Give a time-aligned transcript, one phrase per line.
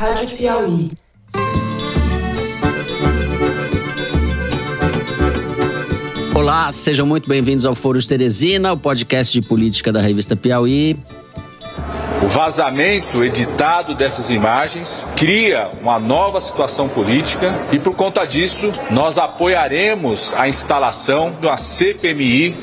[0.00, 0.88] Rádio Piauí.
[6.34, 10.96] Olá, sejam muito bem-vindos ao Foro de Teresina, o podcast de política da revista Piauí.
[12.22, 19.18] O vazamento editado dessas imagens cria uma nova situação política e, por conta disso, nós
[19.18, 22.56] apoiaremos a instalação de uma CPMI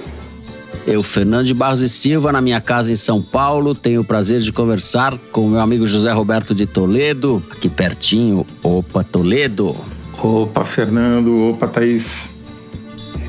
[0.87, 4.39] eu, Fernando de Barros e Silva, na minha casa em São Paulo, tenho o prazer
[4.39, 8.47] de conversar com o meu amigo José Roberto de Toledo, aqui pertinho.
[8.63, 9.75] Opa, Toledo.
[10.23, 11.49] Opa, Fernando.
[11.49, 12.31] Opa, Thaís.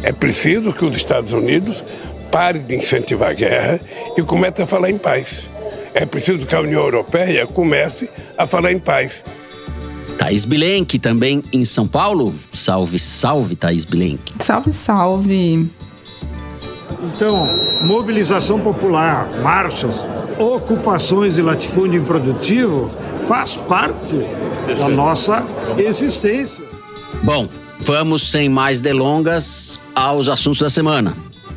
[0.04, 1.84] É preciso que os Estados Unidos
[2.30, 3.80] pare de incentivar a guerra
[4.16, 5.48] e comece a falar em paz.
[5.92, 9.24] É preciso que a União Europeia comece a falar em paz.
[10.16, 12.32] Thaís Bilenque, também em São Paulo.
[12.48, 14.34] Salve, salve, Thaís Bilenque.
[14.38, 15.68] Salve, salve.
[17.02, 17.48] Então,
[17.82, 20.04] mobilização popular, marchas,
[20.38, 22.90] ocupações e latifúndio improdutivo
[23.26, 24.16] faz parte
[24.78, 25.46] da nossa
[25.78, 26.64] existência.
[27.22, 27.48] Bom,
[27.80, 31.14] vamos sem mais delongas aos assuntos da semana.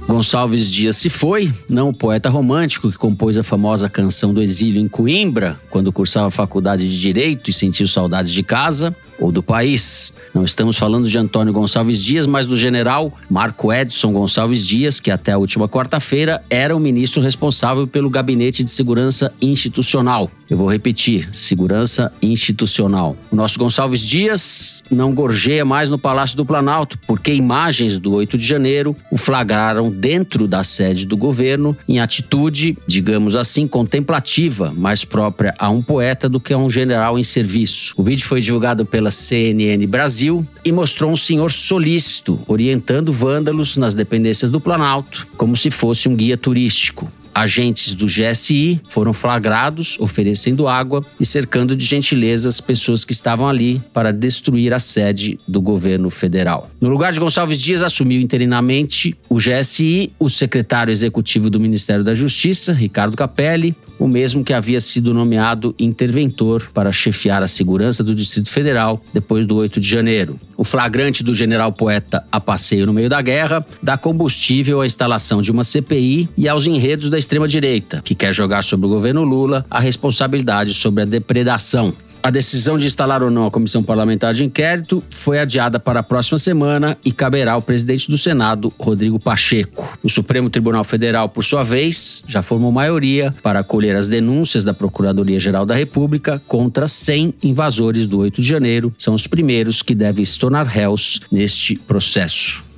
[0.08, 4.82] Gonçalves Dias se foi, não o poeta romântico que compôs a famosa canção do exílio
[4.82, 9.44] em Coimbra, quando cursava a faculdade de Direito e sentiu saudades de casa, ou do
[9.44, 10.12] país.
[10.34, 15.12] Não estamos falando de Antônio Gonçalves Dias, mas do general Marco Edson Gonçalves Dias, que
[15.12, 20.30] até a última quarta-feira era o ministro responsável pelo Gabinete de Segurança Institucional.
[20.50, 23.16] Eu vou repetir: segurança institucional.
[23.32, 28.38] O nosso Gonçalves Dias não gorjeia mais no Palácio do Planalto, porque imagens do 8
[28.38, 35.06] de janeiro o flagraram dentro da sede do governo em atitude, digamos assim, contemplativa, mais
[35.06, 37.94] própria a um poeta do que a um general em serviço.
[37.96, 43.94] O vídeo foi divulgado pela CNN Brasil e mostrou um senhor solícito orientando vândalos nas
[43.94, 47.12] dependências do Planalto, como se fosse um guia turístico.
[47.34, 53.48] Agentes do GSI foram flagrados oferecendo água e cercando de gentileza as pessoas que estavam
[53.48, 56.70] ali para destruir a sede do governo federal.
[56.80, 62.14] No lugar de Gonçalves Dias, assumiu interinamente o GSI, o secretário executivo do Ministério da
[62.14, 68.16] Justiça, Ricardo Capelli, o mesmo que havia sido nomeado interventor para chefiar a segurança do
[68.16, 70.40] Distrito Federal depois do 8 de janeiro.
[70.58, 75.40] O flagrante do general poeta a passeio no meio da guerra dá combustível à instalação
[75.40, 79.64] de uma CPI e aos enredos da extrema-direita, que quer jogar sobre o governo Lula
[79.70, 81.94] a responsabilidade sobre a depredação
[82.24, 86.04] a decisão de instalar ou não a comissão parlamentar de inquérito foi adiada para a
[86.04, 89.98] próxima semana e caberá ao presidente do Senado, Rodrigo Pacheco.
[90.04, 94.74] O Supremo Tribunal Federal, por sua vez, já formou maioria para acolher as denúncias da
[94.74, 98.94] Procuradoria-Geral da República contra 100 invasores do 8 de janeiro.
[98.98, 102.71] São os primeiros que devem se tornar réus neste processo.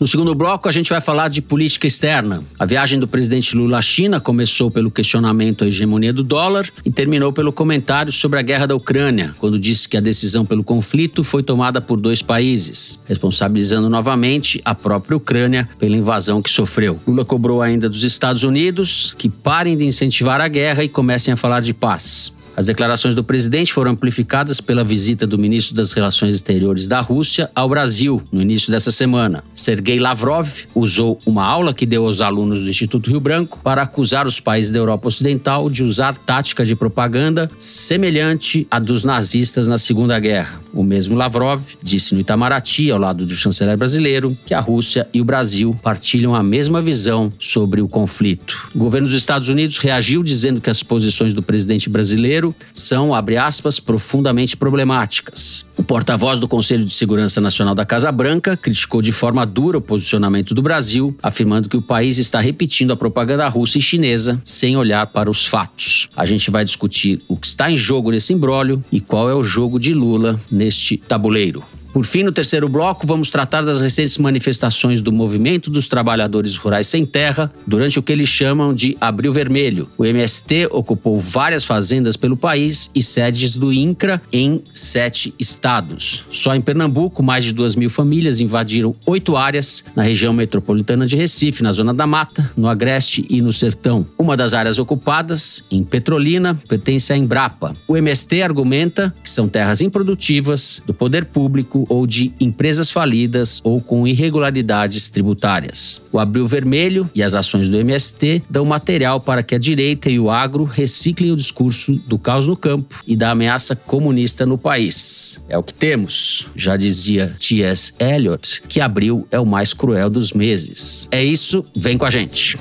[0.00, 2.44] No segundo bloco, a gente vai falar de política externa.
[2.56, 6.90] A viagem do presidente Lula à China começou pelo questionamento à hegemonia do dólar e
[6.90, 11.24] terminou pelo comentário sobre a guerra da Ucrânia, quando disse que a decisão pelo conflito
[11.24, 17.00] foi tomada por dois países, responsabilizando novamente a própria Ucrânia pela invasão que sofreu.
[17.04, 21.36] Lula cobrou ainda dos Estados Unidos que parem de incentivar a guerra e comecem a
[21.36, 22.32] falar de paz.
[22.58, 27.48] As declarações do presidente foram amplificadas pela visita do ministro das Relações Exteriores da Rússia
[27.54, 29.44] ao Brasil no início dessa semana.
[29.54, 34.26] Sergei Lavrov usou uma aula que deu aos alunos do Instituto Rio Branco para acusar
[34.26, 39.78] os países da Europa Ocidental de usar tática de propaganda semelhante à dos nazistas na
[39.78, 40.60] Segunda Guerra.
[40.72, 45.20] O mesmo Lavrov disse no Itamaraty, ao lado do chanceler brasileiro, que a Rússia e
[45.20, 48.68] o Brasil partilham a mesma visão sobre o conflito.
[48.74, 53.36] O governo dos Estados Unidos reagiu dizendo que as posições do presidente brasileiro são, abre
[53.36, 55.66] aspas, profundamente problemáticas.
[55.76, 59.82] O porta-voz do Conselho de Segurança Nacional da Casa Branca criticou de forma dura o
[59.82, 64.76] posicionamento do Brasil, afirmando que o país está repetindo a propaganda russa e chinesa sem
[64.76, 66.08] olhar para os fatos.
[66.16, 69.44] A gente vai discutir o que está em jogo nesse imbróglio e qual é o
[69.44, 71.62] jogo de Lula neste tabuleiro.
[71.98, 76.86] Por fim, no terceiro bloco, vamos tratar das recentes manifestações do Movimento dos Trabalhadores Rurais
[76.86, 79.88] Sem Terra durante o que eles chamam de Abril Vermelho.
[79.98, 86.22] O MST ocupou várias fazendas pelo país e sedes do INCRA em sete estados.
[86.30, 91.16] Só em Pernambuco, mais de duas mil famílias invadiram oito áreas na região metropolitana de
[91.16, 94.06] Recife, na Zona da Mata, no Agreste e no Sertão.
[94.16, 97.74] Uma das áreas ocupadas, em Petrolina, pertence à Embrapa.
[97.88, 103.80] O MST argumenta que são terras improdutivas do poder público ou de empresas falidas ou
[103.80, 106.00] com irregularidades tributárias.
[106.12, 110.18] O Abril Vermelho e as ações do MST dão material para que a direita e
[110.18, 115.40] o agro reciclem o discurso do caos no campo e da ameaça comunista no país.
[115.48, 117.92] É o que temos, já dizia T.S.
[117.98, 121.08] Eliot, que abril é o mais cruel dos meses.
[121.10, 122.58] É isso, vem com a gente.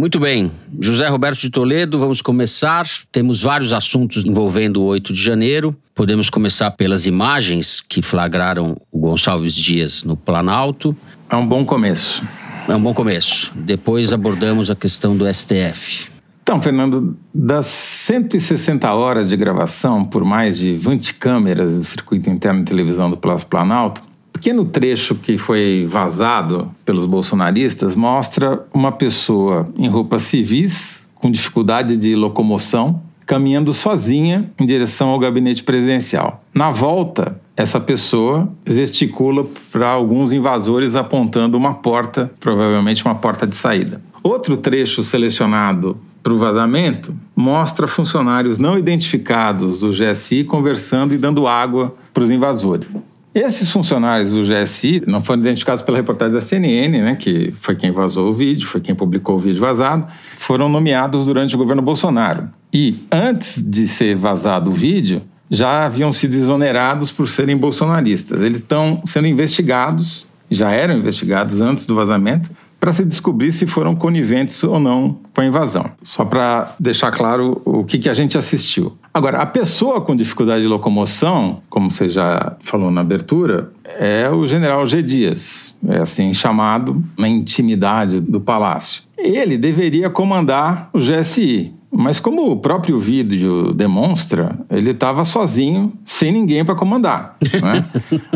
[0.00, 0.50] Muito bem.
[0.80, 2.86] José Roberto de Toledo, vamos começar.
[3.12, 5.76] Temos vários assuntos envolvendo o 8 de janeiro.
[5.94, 10.96] Podemos começar pelas imagens que flagraram o Gonçalves Dias no Planalto.
[11.28, 12.24] É um bom começo.
[12.66, 13.52] É um bom começo.
[13.54, 16.08] Depois abordamos a questão do STF.
[16.42, 22.60] Então, Fernando, das 160 horas de gravação por mais de 20 câmeras do circuito interno
[22.60, 24.00] de televisão do Palácio Planalto,
[24.40, 31.94] pequeno trecho que foi vazado pelos bolsonaristas mostra uma pessoa em roupas civis, com dificuldade
[31.94, 36.42] de locomoção, caminhando sozinha em direção ao gabinete presidencial.
[36.54, 43.54] Na volta, essa pessoa gesticula para alguns invasores apontando uma porta, provavelmente uma porta de
[43.54, 44.00] saída.
[44.22, 51.46] Outro trecho selecionado para o vazamento mostra funcionários não identificados do GSI conversando e dando
[51.46, 52.88] água para os invasores.
[53.32, 57.92] Esses funcionários do GSI não foram identificados pela reportagem da CNN, né, que foi quem
[57.92, 60.06] vazou o vídeo, foi quem publicou o vídeo vazado,
[60.36, 62.48] foram nomeados durante o governo Bolsonaro.
[62.72, 68.40] E antes de ser vazado o vídeo, já haviam sido exonerados por serem bolsonaristas.
[68.40, 72.50] Eles estão sendo investigados, já eram investigados antes do vazamento,
[72.80, 75.84] para se descobrir se foram coniventes ou não com a invasão.
[76.02, 78.96] Só para deixar claro o que, que a gente assistiu.
[79.12, 84.46] Agora, a pessoa com dificuldade de locomoção, como você já falou na abertura, é o
[84.46, 85.02] general G.
[85.02, 89.02] Dias, é assim chamado na intimidade do palácio.
[89.18, 96.30] Ele deveria comandar o GSI, mas como o próprio vídeo demonstra, ele estava sozinho, sem
[96.30, 97.36] ninguém para comandar.
[97.60, 97.84] Né?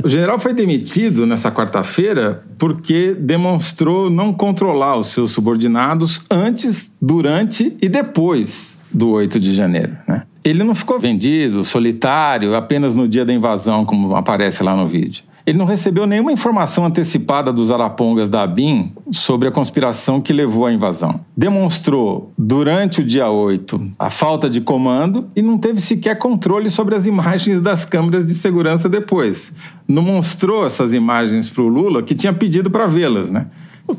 [0.04, 7.74] o general foi demitido nessa quarta-feira porque demonstrou não controlar os seus subordinados antes, durante
[7.80, 9.96] e depois do 8 de janeiro.
[10.06, 10.24] Né?
[10.44, 15.22] Ele não ficou vendido, solitário, apenas no dia da invasão, como aparece lá no vídeo.
[15.46, 20.64] Ele não recebeu nenhuma informação antecipada dos arapongas da ABIN sobre a conspiração que levou
[20.64, 21.20] à invasão.
[21.36, 26.94] Demonstrou, durante o dia 8, a falta de comando e não teve sequer controle sobre
[26.94, 29.52] as imagens das câmeras de segurança depois.
[29.86, 33.46] Não mostrou essas imagens para o Lula, que tinha pedido para vê-las, né?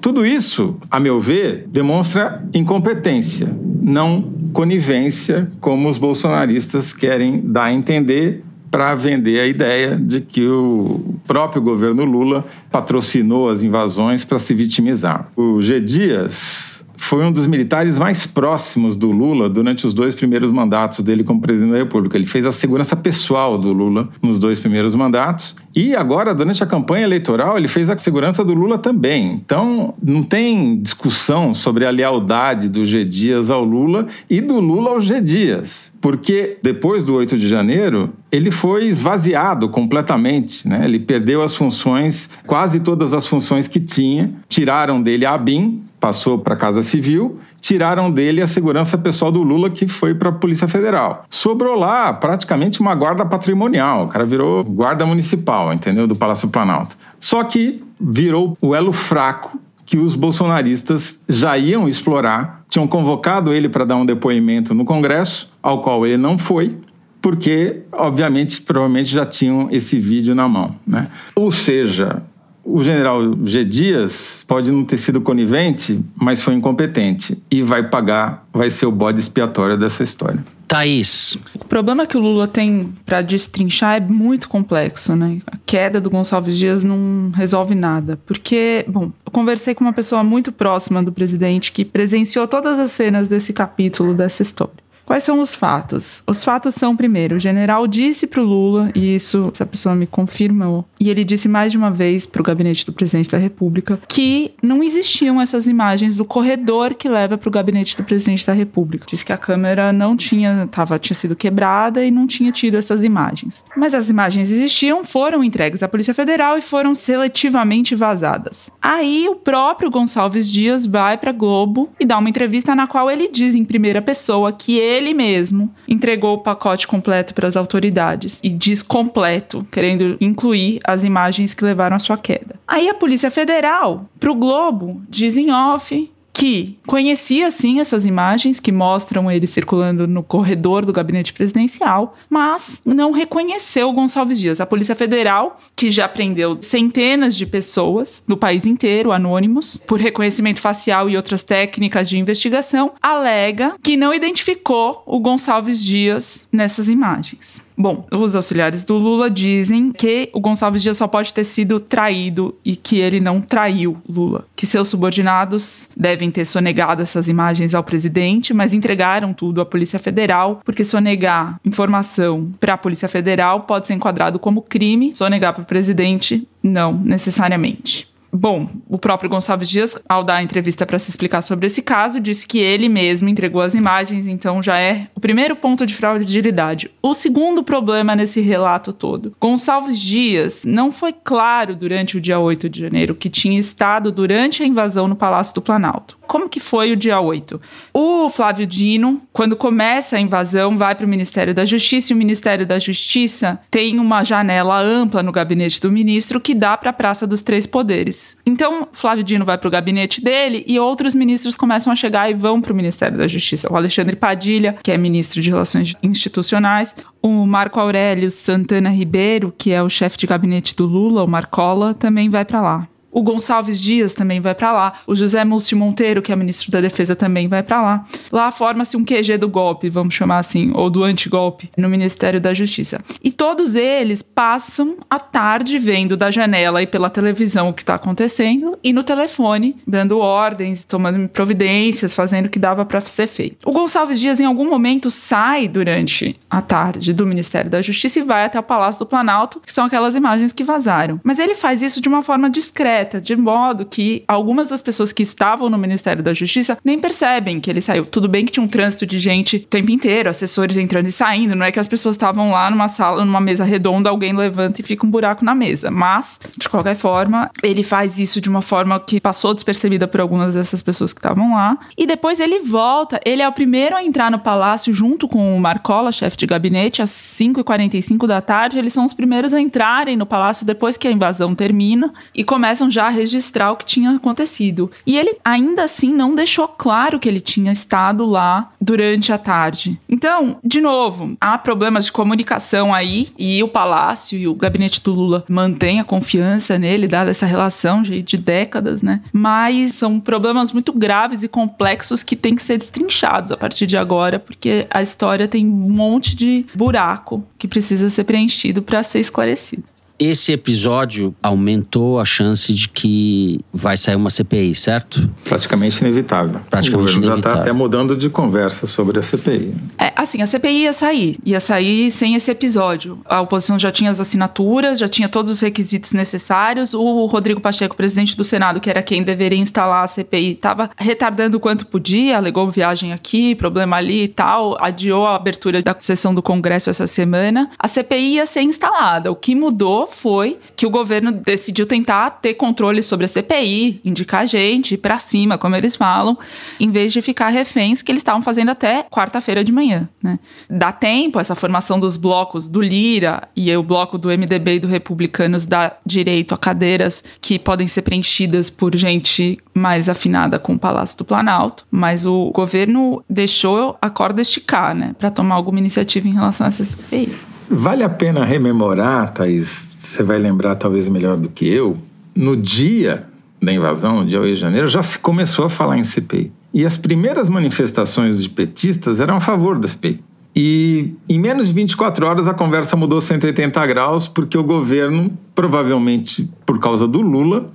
[0.01, 7.73] Tudo isso, a meu ver, demonstra incompetência, não conivência, como os bolsonaristas querem dar a
[7.73, 8.43] entender
[8.75, 14.53] para vender a ideia de que o próprio governo Lula patrocinou as invasões para se
[14.53, 15.31] vitimizar.
[15.33, 15.79] O G.
[15.79, 21.23] Dias foi um dos militares mais próximos do Lula durante os dois primeiros mandatos dele
[21.23, 22.17] como presidente da República.
[22.17, 26.65] Ele fez a segurança pessoal do Lula nos dois primeiros mandatos e agora, durante a
[26.65, 29.33] campanha eleitoral, ele fez a segurança do Lula também.
[29.33, 33.03] Então, não tem discussão sobre a lealdade do G.
[33.03, 35.19] Dias ao Lula e do Lula ao G.
[35.19, 35.93] Dias.
[35.99, 40.65] Porque depois do 8 de janeiro, ele foi esvaziado completamente.
[40.65, 40.85] Né?
[40.85, 44.31] Ele perdeu as funções, quase todas as funções que tinha.
[44.47, 49.41] Tiraram dele a ABIN, passou para a Casa Civil tiraram dele a segurança pessoal do
[49.41, 51.25] Lula, que foi para a Polícia Federal.
[51.31, 56.05] Sobrou lá praticamente uma guarda patrimonial, o cara virou guarda municipal, entendeu?
[56.05, 56.95] Do Palácio Planalto.
[57.19, 63.67] Só que virou o elo fraco que os bolsonaristas já iam explorar, tinham convocado ele
[63.67, 66.77] para dar um depoimento no Congresso, ao qual ele não foi,
[67.19, 70.75] porque, obviamente, provavelmente já tinham esse vídeo na mão.
[70.85, 71.07] Né?
[71.35, 72.21] Ou seja,
[72.65, 73.63] o general G.
[73.63, 78.91] Dias pode não ter sido conivente, mas foi incompetente e vai pagar, vai ser o
[78.91, 80.43] bode expiatório dessa história.
[80.67, 81.37] Thaís.
[81.53, 85.39] O problema que o Lula tem para destrinchar é muito complexo, né?
[85.45, 88.17] A queda do Gonçalves Dias não resolve nada.
[88.25, 92.89] Porque, bom, eu conversei com uma pessoa muito próxima do presidente que presenciou todas as
[92.91, 94.73] cenas desse capítulo dessa história.
[95.05, 96.23] Quais são os fatos?
[96.25, 100.07] Os fatos são, primeiro, o general disse para o Lula, e isso essa pessoa me
[100.07, 103.99] confirmou, e ele disse mais de uma vez para o gabinete do presidente da República,
[104.07, 108.53] que não existiam essas imagens do corredor que leva para o gabinete do presidente da
[108.53, 109.05] República.
[109.07, 113.03] Disse que a câmera não tinha, tava, tinha sido quebrada e não tinha tido essas
[113.03, 113.63] imagens.
[113.77, 118.71] Mas as imagens existiam, foram entregues à Polícia Federal e foram seletivamente vazadas.
[118.81, 123.27] Aí o próprio Gonçalves Dias vai para Globo e dá uma entrevista na qual ele
[123.27, 128.39] diz em primeira pessoa que ele ele mesmo entregou o pacote completo para as autoridades
[128.43, 132.59] e diz completo, querendo incluir as imagens que levaram à sua queda.
[132.67, 138.59] Aí a Polícia Federal, para o Globo, diz em off que conhecia sim essas imagens
[138.59, 144.59] que mostram ele circulando no corredor do gabinete presidencial, mas não reconheceu Gonçalves Dias.
[144.59, 150.59] A Polícia Federal, que já prendeu centenas de pessoas no país inteiro, anônimos, por reconhecimento
[150.59, 157.64] facial e outras técnicas de investigação, alega que não identificou o Gonçalves Dias nessas imagens.
[157.77, 162.55] Bom, os auxiliares do Lula dizem que o Gonçalves Dias só pode ter sido traído
[162.63, 164.45] e que ele não traiu Lula.
[164.55, 169.99] Que seus subordinados devem ter sonegado essas imagens ao presidente, mas entregaram tudo à Polícia
[169.99, 175.63] Federal, porque sonegar informação para a Polícia Federal pode ser enquadrado como crime, sonegar para
[175.63, 178.14] o presidente, não necessariamente.
[178.31, 182.19] Bom, o próprio Gonçalves Dias, ao dar a entrevista para se explicar sobre esse caso,
[182.19, 186.91] disse que ele mesmo entregou as imagens, então já é o primeiro ponto de fragilidade.
[187.01, 192.69] O segundo problema nesse relato todo: Gonçalves Dias não foi claro durante o dia 8
[192.69, 196.17] de janeiro que tinha estado durante a invasão no Palácio do Planalto.
[196.27, 197.59] Como que foi o dia 8?
[197.93, 202.17] O Flávio Dino, quando começa a invasão, vai para o Ministério da Justiça e o
[202.17, 206.93] Ministério da Justiça tem uma janela ampla no gabinete do ministro que dá para a
[206.93, 208.37] Praça dos Três Poderes.
[208.45, 212.33] Então, Flávio Dino vai para o gabinete dele e outros ministros começam a chegar e
[212.33, 213.71] vão para o Ministério da Justiça.
[213.71, 219.71] O Alexandre Padilha, que é ministro de Relações Institucionais, o Marco Aurélio Santana Ribeiro, que
[219.71, 222.87] é o chefe de gabinete do Lula, o Marcola, também vai para lá.
[223.15, 224.93] O Gonçalves Dias também vai para lá.
[225.07, 228.05] O José Múcio Monteiro, que é ministro da Defesa, também vai para lá.
[228.29, 232.53] Lá forma-se um QG do golpe, vamos chamar assim, ou do antigolpe, no Ministério da
[232.53, 232.99] Justiça.
[233.23, 237.95] E todos eles passam a tarde vendo da janela e pela televisão o que está
[237.95, 243.59] acontecendo e no telefone, dando ordens, tomando providências, fazendo o que dava para ser feito.
[243.65, 248.23] O Gonçalves Dias, em algum momento, sai durante a tarde do Ministério da Justiça e
[248.23, 251.21] vai até o Palácio do Planalto, que são aquelas imagens que vazaram.
[251.23, 255.23] Mas ele faz isso de uma forma discreta de modo que algumas das pessoas que
[255.23, 258.05] estavam no Ministério da Justiça nem percebem que ele saiu.
[258.05, 261.55] Tudo bem que tinha um trânsito de gente o tempo inteiro, assessores entrando e saindo,
[261.55, 264.83] não é que as pessoas estavam lá numa sala, numa mesa redonda, alguém levanta e
[264.83, 265.89] fica um buraco na mesa.
[265.91, 270.53] Mas, de qualquer forma, ele faz isso de uma forma que passou despercebida por algumas
[270.53, 271.77] dessas pessoas que estavam lá.
[271.97, 275.59] E depois ele volta, ele é o primeiro a entrar no palácio junto com o
[275.59, 278.77] Marcola, chefe de gabinete, às 5h45 da tarde.
[278.77, 282.89] Eles são os primeiros a entrarem no palácio depois que a invasão termina e começam
[282.95, 284.89] já registrar o que tinha acontecido.
[285.05, 289.99] E ele ainda assim não deixou claro que ele tinha estado lá durante a tarde.
[290.07, 295.13] Então, de novo, há problemas de comunicação aí e o palácio e o gabinete do
[295.13, 299.21] Lula mantém a confiança nele, dada essa relação de, de décadas, né?
[299.33, 303.97] Mas são problemas muito graves e complexos que têm que ser destrinchados a partir de
[303.97, 309.19] agora, porque a história tem um monte de buraco que precisa ser preenchido para ser
[309.19, 309.83] esclarecido.
[310.17, 315.29] Esse episódio aumentou a chance de que vai sair uma CPI, certo?
[315.43, 316.61] Praticamente inevitável.
[316.69, 317.43] Praticamente o governo inevitável.
[317.43, 319.73] já está até mudando de conversa sobre a CPI.
[319.97, 321.37] É, assim, a CPI ia sair.
[321.45, 323.19] Ia sair sem esse episódio.
[323.25, 326.93] A oposição já tinha as assinaturas, já tinha todos os requisitos necessários.
[326.93, 331.57] O Rodrigo Pacheco, presidente do Senado, que era quem deveria instalar a CPI, estava retardando
[331.57, 336.33] o quanto podia, alegou viagem aqui, problema ali e tal, adiou a abertura da sessão
[336.33, 337.69] do Congresso essa semana.
[337.77, 339.29] A CPI ia ser instalada.
[339.29, 344.47] O que mudou foi que o governo decidiu tentar ter controle sobre a CPI, indicar
[344.47, 346.37] gente, pra cima, como eles falam,
[346.79, 350.07] em vez de ficar reféns que eles estavam fazendo até quarta-feira de manhã.
[350.21, 350.39] Né?
[350.69, 354.87] Dá tempo, essa formação dos blocos do Lira e o bloco do MDB e do
[354.87, 360.79] Republicanos dá direito a cadeiras que podem ser preenchidas por gente mais afinada com o
[360.79, 366.27] Palácio do Planalto, mas o governo deixou a corda esticar, né, para tomar alguma iniciativa
[366.27, 367.35] em relação a essa CPI.
[367.69, 371.97] Vale a pena rememorar, Thaís, você vai lembrar talvez melhor do que eu,
[372.35, 373.27] no dia
[373.61, 376.51] da invasão, dia 8 de janeiro, já se começou a falar em CPI.
[376.73, 380.21] E as primeiras manifestações de petistas eram a favor da CPI.
[380.55, 386.49] E em menos de 24 horas a conversa mudou 180 graus, porque o governo, provavelmente
[386.65, 387.69] por causa do Lula,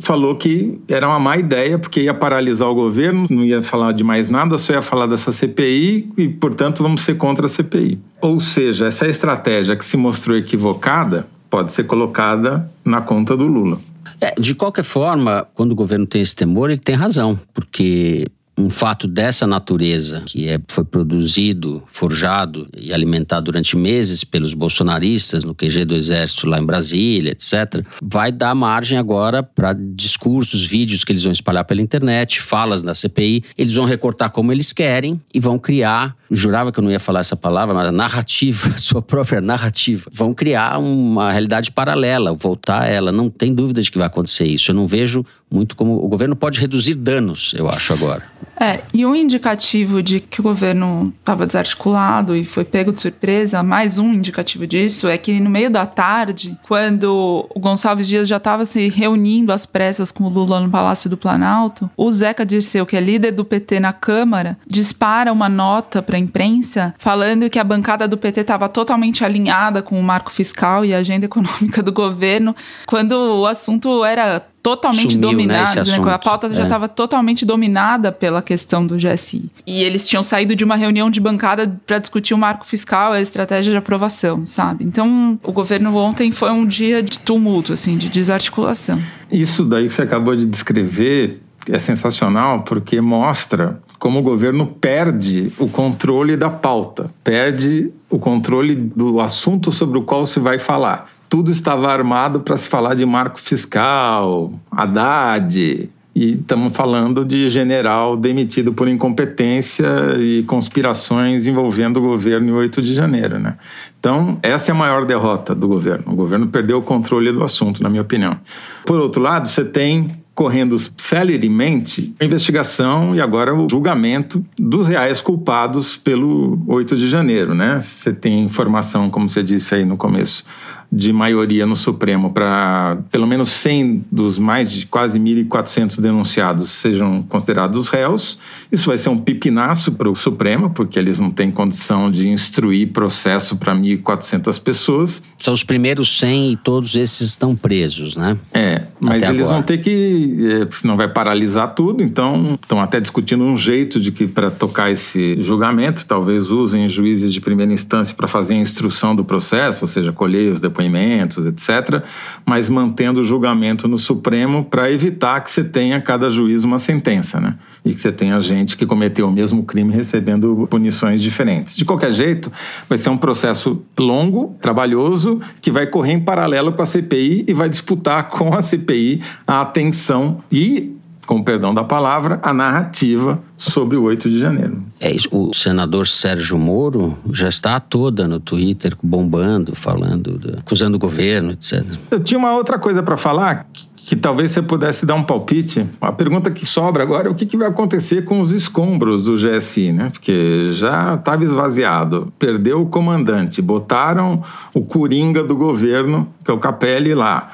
[0.00, 4.02] falou que era uma má ideia, porque ia paralisar o governo, não ia falar de
[4.02, 7.98] mais nada, só ia falar dessa CPI e, portanto, vamos ser contra a CPI.
[8.22, 13.78] Ou seja, essa estratégia que se mostrou equivocada pode ser colocada na conta do Lula.
[14.18, 18.68] É, de qualquer forma, quando o governo tem esse temor, ele tem razão, porque um
[18.68, 25.54] fato dessa natureza, que é, foi produzido, forjado e alimentado durante meses pelos bolsonaristas no
[25.54, 31.12] QG do Exército lá em Brasília, etc., vai dar margem agora para discursos, vídeos que
[31.12, 35.40] eles vão espalhar pela internet, falas da CPI, eles vão recortar como eles querem e
[35.40, 39.40] vão criar jurava que eu não ia falar essa palavra, mas a narrativa, sua própria
[39.40, 43.12] narrativa, vão criar uma realidade paralela, voltar a ela.
[43.12, 44.70] Não tem dúvida de que vai acontecer isso.
[44.70, 48.22] Eu não vejo muito como o governo pode reduzir danos, eu acho agora.
[48.58, 53.62] É, e um indicativo de que o governo estava desarticulado e foi pego de surpresa,
[53.62, 58.36] mais um indicativo disso, é que no meio da tarde, quando o Gonçalves Dias já
[58.36, 62.86] estava se reunindo às pressas com o Lula no Palácio do Planalto, o Zeca Dirceu,
[62.86, 67.58] que é líder do PT na Câmara, dispara uma nota para a imprensa falando que
[67.58, 71.82] a bancada do PT estava totalmente alinhada com o marco fiscal e a agenda econômica
[71.82, 72.54] do governo,
[72.86, 76.12] quando o assunto era totalmente Sumiu, né, dominado, né?
[76.12, 76.64] a pauta já É.
[76.64, 79.50] estava totalmente dominada pela questão do GSI.
[79.66, 83.20] E eles tinham saído de uma reunião de bancada para discutir o marco fiscal, a
[83.20, 84.84] estratégia de aprovação, sabe?
[84.84, 89.02] Então, o governo ontem foi um dia de tumulto, assim, de desarticulação.
[89.30, 95.52] Isso daí que você acabou de descrever é sensacional porque mostra como o governo perde
[95.58, 101.08] o controle da pauta, perde o controle do assunto sobre o qual se vai falar.
[101.32, 108.18] Tudo estava armado para se falar de marco fiscal, Haddad, e estamos falando de general
[108.18, 109.86] demitido por incompetência
[110.18, 113.38] e conspirações envolvendo o governo em 8 de janeiro.
[113.38, 113.56] Né?
[113.98, 116.12] Então, essa é a maior derrota do governo.
[116.12, 118.36] O governo perdeu o controle do assunto, na minha opinião.
[118.84, 125.22] Por outro lado, você tem correndo celeremente a investigação e agora o julgamento dos reais
[125.22, 127.54] culpados pelo 8 de janeiro.
[127.54, 127.80] Né?
[127.80, 130.44] Você tem informação, como você disse aí no começo,
[130.92, 137.22] de maioria no Supremo para pelo menos 100 dos mais de quase 1.400 denunciados sejam
[137.30, 138.38] considerados réus.
[138.72, 142.88] Isso vai ser um pipinaço para o Supremo, porque eles não têm condição de instruir
[142.88, 145.22] processo para 1.400 pessoas.
[145.38, 148.38] São os primeiros 100 e todos esses estão presos, né?
[148.54, 149.56] É, mas Até eles agora.
[149.56, 154.10] vão ter que, é, senão vai paralisar tudo, então estão até discutindo um jeito de
[154.10, 159.14] que para tocar esse julgamento, talvez usem juízes de primeira instância para fazer a instrução
[159.14, 162.02] do processo, ou seja, colher os depoimentos, etc.,
[162.46, 167.38] mas mantendo o julgamento no Supremo para evitar que você tenha cada juiz uma sentença,
[167.38, 167.56] né?
[167.84, 171.76] E que você tenha gente que cometeu o mesmo crime recebendo punições diferentes.
[171.76, 172.50] De qualquer jeito,
[172.88, 177.52] vai ser um processo longo, trabalhoso, que vai correr em paralelo com a CPI e
[177.52, 180.94] vai disputar com a CPI a atenção e,
[181.32, 184.82] com o perdão da palavra, a narrativa sobre o 8 de janeiro.
[185.00, 185.28] É isso.
[185.32, 191.82] O senador Sérgio Moro já está toda no Twitter, bombando, falando, acusando o governo, etc.
[192.10, 195.88] Eu tinha uma outra coisa para falar que, que talvez você pudesse dar um palpite.
[196.02, 199.34] A pergunta que sobra agora é o que, que vai acontecer com os escombros do
[199.34, 200.10] GSI, né?
[200.10, 204.42] Porque já estava esvaziado, perdeu o comandante, botaram
[204.74, 207.50] o coringa do governo, que é o Capelli, lá.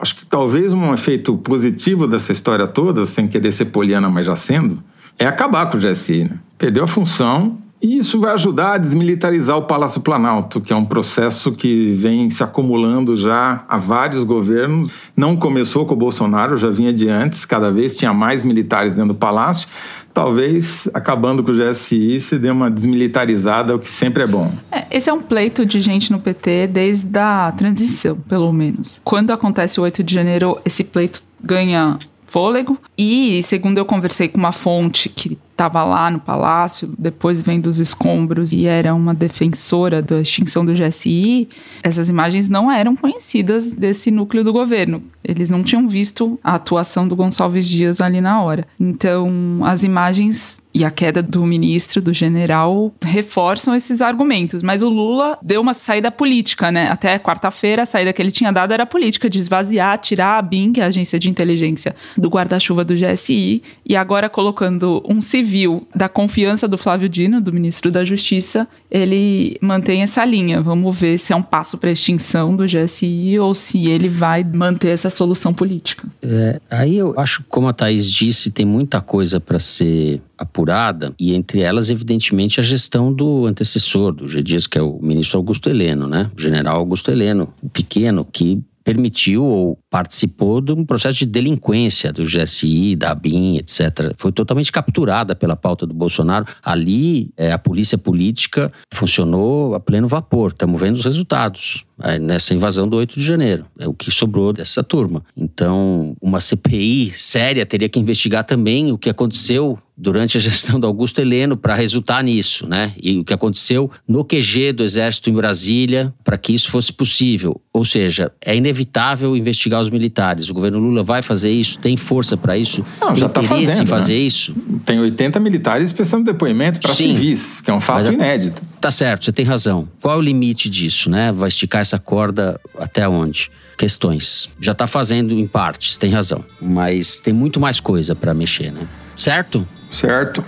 [0.00, 4.34] Acho que talvez um efeito positivo dessa história toda, sem querer ser poliana, mas já
[4.34, 4.82] sendo,
[5.18, 6.24] é acabar com o GSI.
[6.24, 6.38] Né?
[6.56, 10.84] Perdeu a função, e isso vai ajudar a desmilitarizar o Palácio Planalto, que é um
[10.84, 14.90] processo que vem se acumulando já há vários governos.
[15.16, 19.14] Não começou com o Bolsonaro, já vinha de antes, cada vez tinha mais militares dentro
[19.14, 19.66] do palácio.
[20.12, 24.52] Talvez, acabando com o GSI, se dê uma desmilitarizada, o que sempre é bom.
[24.70, 29.00] É, esse é um pleito de gente no PT desde a transição, pelo menos.
[29.04, 32.78] Quando acontece o 8 de janeiro, esse pleito ganha fôlego.
[32.96, 37.78] E, segundo eu conversei com uma fonte que estava lá no palácio, depois vem dos
[37.78, 41.48] escombros e era uma defensora da extinção do GSI,
[41.82, 45.02] essas imagens não eram conhecidas desse núcleo do governo.
[45.22, 48.66] Eles não tinham visto a atuação do Gonçalves Dias ali na hora.
[48.78, 54.62] Então, as imagens e a queda do ministro, do general, reforçam esses argumentos.
[54.62, 56.88] Mas o Lula deu uma saída política, né?
[56.88, 60.72] Até quarta-feira, a saída que ele tinha dado era política, de esvaziar, tirar a BIM,
[60.72, 65.49] que é a agência de inteligência, do guarda-chuva do GSI, e agora colocando um civil
[65.94, 70.60] da confiança do Flávio Dino, do ministro da Justiça, ele mantém essa linha.
[70.60, 74.44] Vamos ver se é um passo para a extinção do GSI ou se ele vai
[74.44, 76.08] manter essa solução política.
[76.22, 81.34] É, aí eu acho, como a Thaís disse, tem muita coisa para ser apurada, e
[81.34, 84.42] entre elas, evidentemente, a gestão do antecessor do G.
[84.42, 86.30] Dias, que é o ministro Augusto Heleno, né?
[86.34, 92.12] O general Augusto Heleno, o pequeno, que permitiu ou participou de um processo de delinquência
[92.12, 94.14] do GSI, da ABIN, etc.
[94.16, 96.46] Foi totalmente capturada pela pauta do Bolsonaro.
[96.62, 100.52] Ali, é, a polícia política funcionou a pleno vapor.
[100.52, 103.66] Estamos vendo os resultados é, nessa invasão do 8 de janeiro.
[103.78, 105.24] É o que sobrou dessa turma.
[105.36, 110.86] Então, uma CPI séria teria que investigar também o que aconteceu durante a gestão do
[110.86, 112.92] Augusto Heleno para resultar nisso, né?
[113.00, 117.60] E o que aconteceu no QG do Exército em Brasília para que isso fosse possível.
[117.72, 120.48] Ou seja, é inevitável investigar os militares.
[120.48, 121.78] O governo Lula vai fazer isso?
[121.78, 122.84] Tem força para isso?
[123.00, 124.18] Não, tem já tá interesse fazendo, em fazer né?
[124.18, 124.54] isso?
[124.84, 128.62] Tem 80 militares prestando depoimento para civis, que é um fato a- inédito.
[128.80, 129.88] Tá certo, você tem razão.
[130.00, 131.32] Qual é o limite disso, né?
[131.32, 133.50] Vai esticar essa corda até onde?
[133.76, 134.48] Questões.
[134.60, 136.44] Já tá fazendo em partes, tem razão.
[136.60, 138.86] Mas tem muito mais coisa para mexer, né?
[139.16, 139.66] Certo?
[139.90, 140.44] Certo.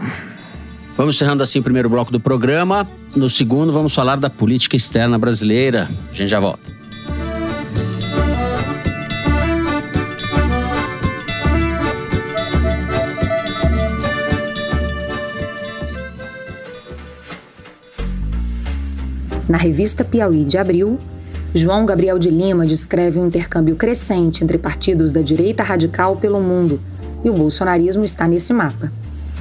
[0.97, 2.87] Vamos encerrando assim o primeiro bloco do programa.
[3.17, 5.89] No segundo, vamos falar da política externa brasileira.
[6.11, 6.71] A gente já volta.
[19.53, 20.99] Na revista Piauí de abril,
[21.55, 26.81] João Gabriel de Lima descreve um intercâmbio crescente entre partidos da direita radical pelo mundo,
[27.23, 28.91] e o bolsonarismo está nesse mapa.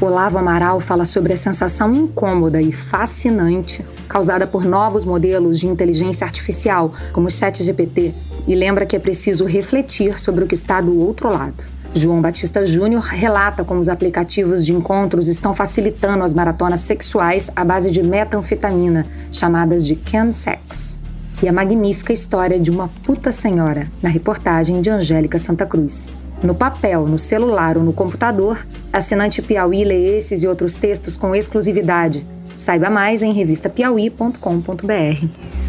[0.01, 6.25] Olavo Amaral fala sobre a sensação incômoda e fascinante causada por novos modelos de inteligência
[6.25, 8.13] artificial, como o ChatGPT,
[8.45, 11.63] e lembra que é preciso refletir sobre o que está do outro lado.
[11.93, 17.65] João Batista Júnior relata como os aplicativos de encontros estão facilitando as maratonas sexuais à
[17.65, 21.01] base de metanfetamina, chamadas de chemsex.
[21.43, 26.09] E a magnífica história de uma puta senhora, na reportagem de Angélica Santa Cruz.
[26.41, 31.35] No papel, no celular ou no computador, assinante Piauí lê esses e outros textos com
[31.35, 32.25] exclusividade.
[32.55, 35.60] Saiba mais em revistapiauí.com.br.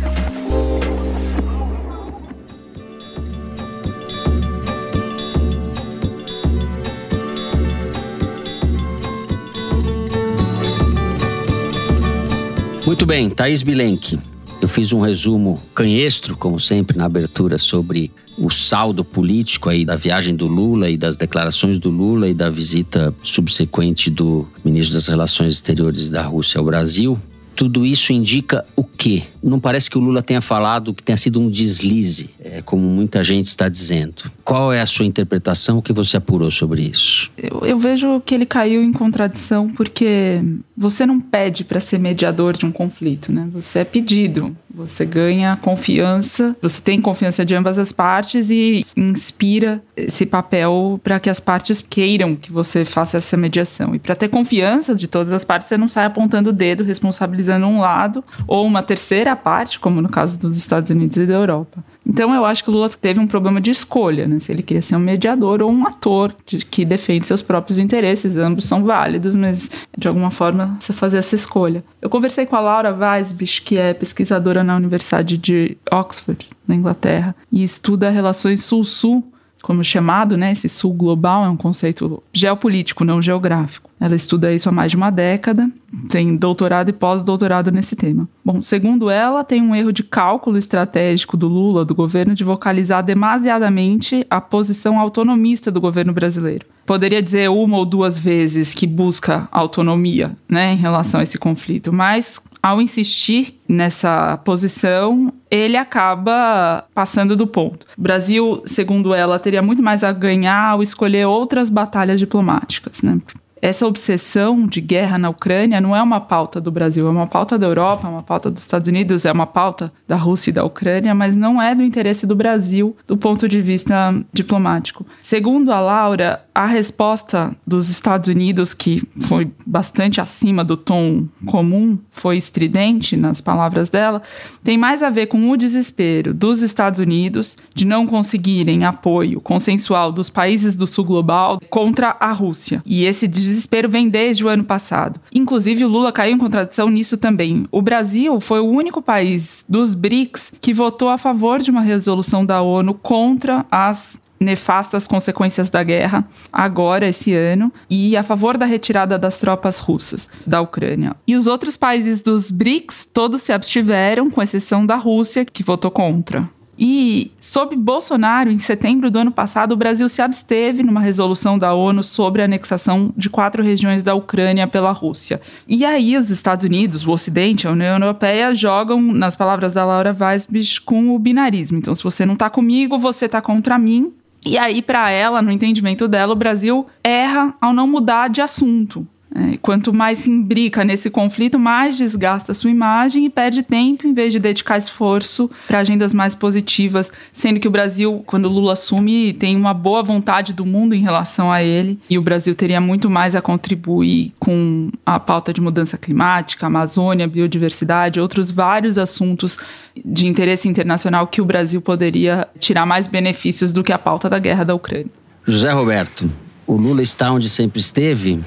[13.02, 14.16] Muito bem, Thaís Bilenque.
[14.60, 19.96] Eu fiz um resumo canhestro, como sempre, na abertura, sobre o saldo político aí da
[19.96, 25.08] viagem do Lula e das declarações do Lula e da visita subsequente do ministro das
[25.08, 27.18] Relações Exteriores da Rússia ao Brasil.
[27.54, 29.24] Tudo isso indica o quê?
[29.42, 33.22] Não parece que o Lula tenha falado que tenha sido um deslize, é, como muita
[33.22, 34.30] gente está dizendo.
[34.44, 35.78] Qual é a sua interpretação?
[35.78, 37.30] O que você apurou sobre isso?
[37.36, 40.40] Eu, eu vejo que ele caiu em contradição porque
[40.76, 43.48] você não pede para ser mediador de um conflito, né?
[43.52, 44.56] Você é pedido.
[44.74, 51.20] Você ganha confiança, você tem confiança de ambas as partes e inspira esse papel para
[51.20, 53.94] que as partes queiram que você faça essa mediação.
[53.94, 57.66] E para ter confiança de todas as partes, você não sai apontando o dedo, responsabilizando
[57.66, 61.85] um lado ou uma terceira parte, como no caso dos Estados Unidos e da Europa.
[62.06, 64.40] Então eu acho que o Lula teve um problema de escolha, né?
[64.40, 68.36] Se ele queria ser um mediador ou um ator de, que defende seus próprios interesses,
[68.36, 71.84] ambos são válidos, mas de alguma forma você fazer essa escolha.
[72.00, 77.34] Eu conversei com a Laura Weisbich, que é pesquisadora na Universidade de Oxford, na Inglaterra,
[77.50, 79.24] e estuda relações sul-sul,
[79.62, 80.52] como chamado, né?
[80.52, 83.91] Esse sul global é um conceito geopolítico, não geográfico.
[84.02, 85.70] Ela estuda isso há mais de uma década,
[86.08, 88.28] tem doutorado e pós-doutorado nesse tema.
[88.44, 93.04] Bom, segundo ela, tem um erro de cálculo estratégico do Lula, do governo, de vocalizar
[93.04, 96.66] demasiadamente a posição autonomista do governo brasileiro.
[96.84, 101.92] Poderia dizer uma ou duas vezes que busca autonomia né, em relação a esse conflito,
[101.92, 107.86] mas ao insistir nessa posição, ele acaba passando do ponto.
[107.96, 113.20] O Brasil, segundo ela, teria muito mais a ganhar ao escolher outras batalhas diplomáticas, né?
[113.62, 117.57] Essa obsessão de guerra na Ucrânia não é uma pauta do Brasil, é uma pauta
[117.57, 120.64] da Europa, é uma pauta dos Estados Unidos, é uma pauta da Rússia e da
[120.64, 125.07] Ucrânia, mas não é do interesse do Brasil do ponto de vista diplomático.
[125.22, 131.96] Segundo a Laura, a resposta dos Estados Unidos, que foi bastante acima do tom comum,
[132.11, 134.22] foi estridente nas palavras dela,
[134.64, 140.11] tem mais a ver com o desespero dos Estados Unidos de não conseguirem apoio consensual
[140.11, 142.83] dos países do sul global contra a Rússia.
[142.85, 143.51] E esse desespero
[143.88, 145.20] vem desde o ano passado.
[145.34, 147.66] Inclusive, o Lula caiu em contradição nisso também.
[147.70, 152.44] O Brasil foi o único país dos BRICS que votou a favor de uma resolução
[152.44, 158.66] da ONU contra as nefastas consequências da guerra agora esse ano e a favor da
[158.66, 161.14] retirada das tropas russas da Ucrânia.
[161.26, 165.90] E os outros países dos BRICS todos se abstiveram, com exceção da Rússia, que votou
[165.90, 166.48] contra.
[166.84, 171.72] E, sob Bolsonaro, em setembro do ano passado, o Brasil se absteve numa resolução da
[171.72, 175.40] ONU sobre a anexação de quatro regiões da Ucrânia pela Rússia.
[175.68, 180.12] E aí, os Estados Unidos, o Ocidente, a União Europeia, jogam, nas palavras da Laura
[180.12, 181.78] Weisbich, com o binarismo.
[181.78, 184.12] Então, se você não está comigo, você está contra mim.
[184.44, 189.06] E aí, para ela, no entendimento dela, o Brasil erra ao não mudar de assunto.
[189.34, 194.06] É, quanto mais se imbrica nesse conflito, mais desgasta a sua imagem e perde tempo
[194.06, 198.74] em vez de dedicar esforço para agendas mais positivas, sendo que o Brasil, quando Lula
[198.74, 202.80] assume, tem uma boa vontade do mundo em relação a ele e o Brasil teria
[202.80, 209.58] muito mais a contribuir com a pauta de mudança climática, Amazônia, biodiversidade, outros vários assuntos
[209.96, 214.38] de interesse internacional que o Brasil poderia tirar mais benefícios do que a pauta da
[214.38, 215.10] guerra da Ucrânia.
[215.46, 216.30] José Roberto,
[216.66, 218.38] o Lula está onde sempre esteve?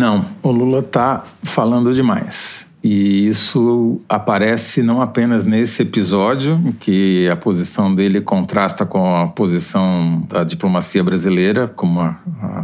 [0.00, 2.66] Não, o Lula está falando demais.
[2.82, 9.26] E isso aparece não apenas nesse episódio, em que a posição dele contrasta com a
[9.26, 12.16] posição da diplomacia brasileira, como a,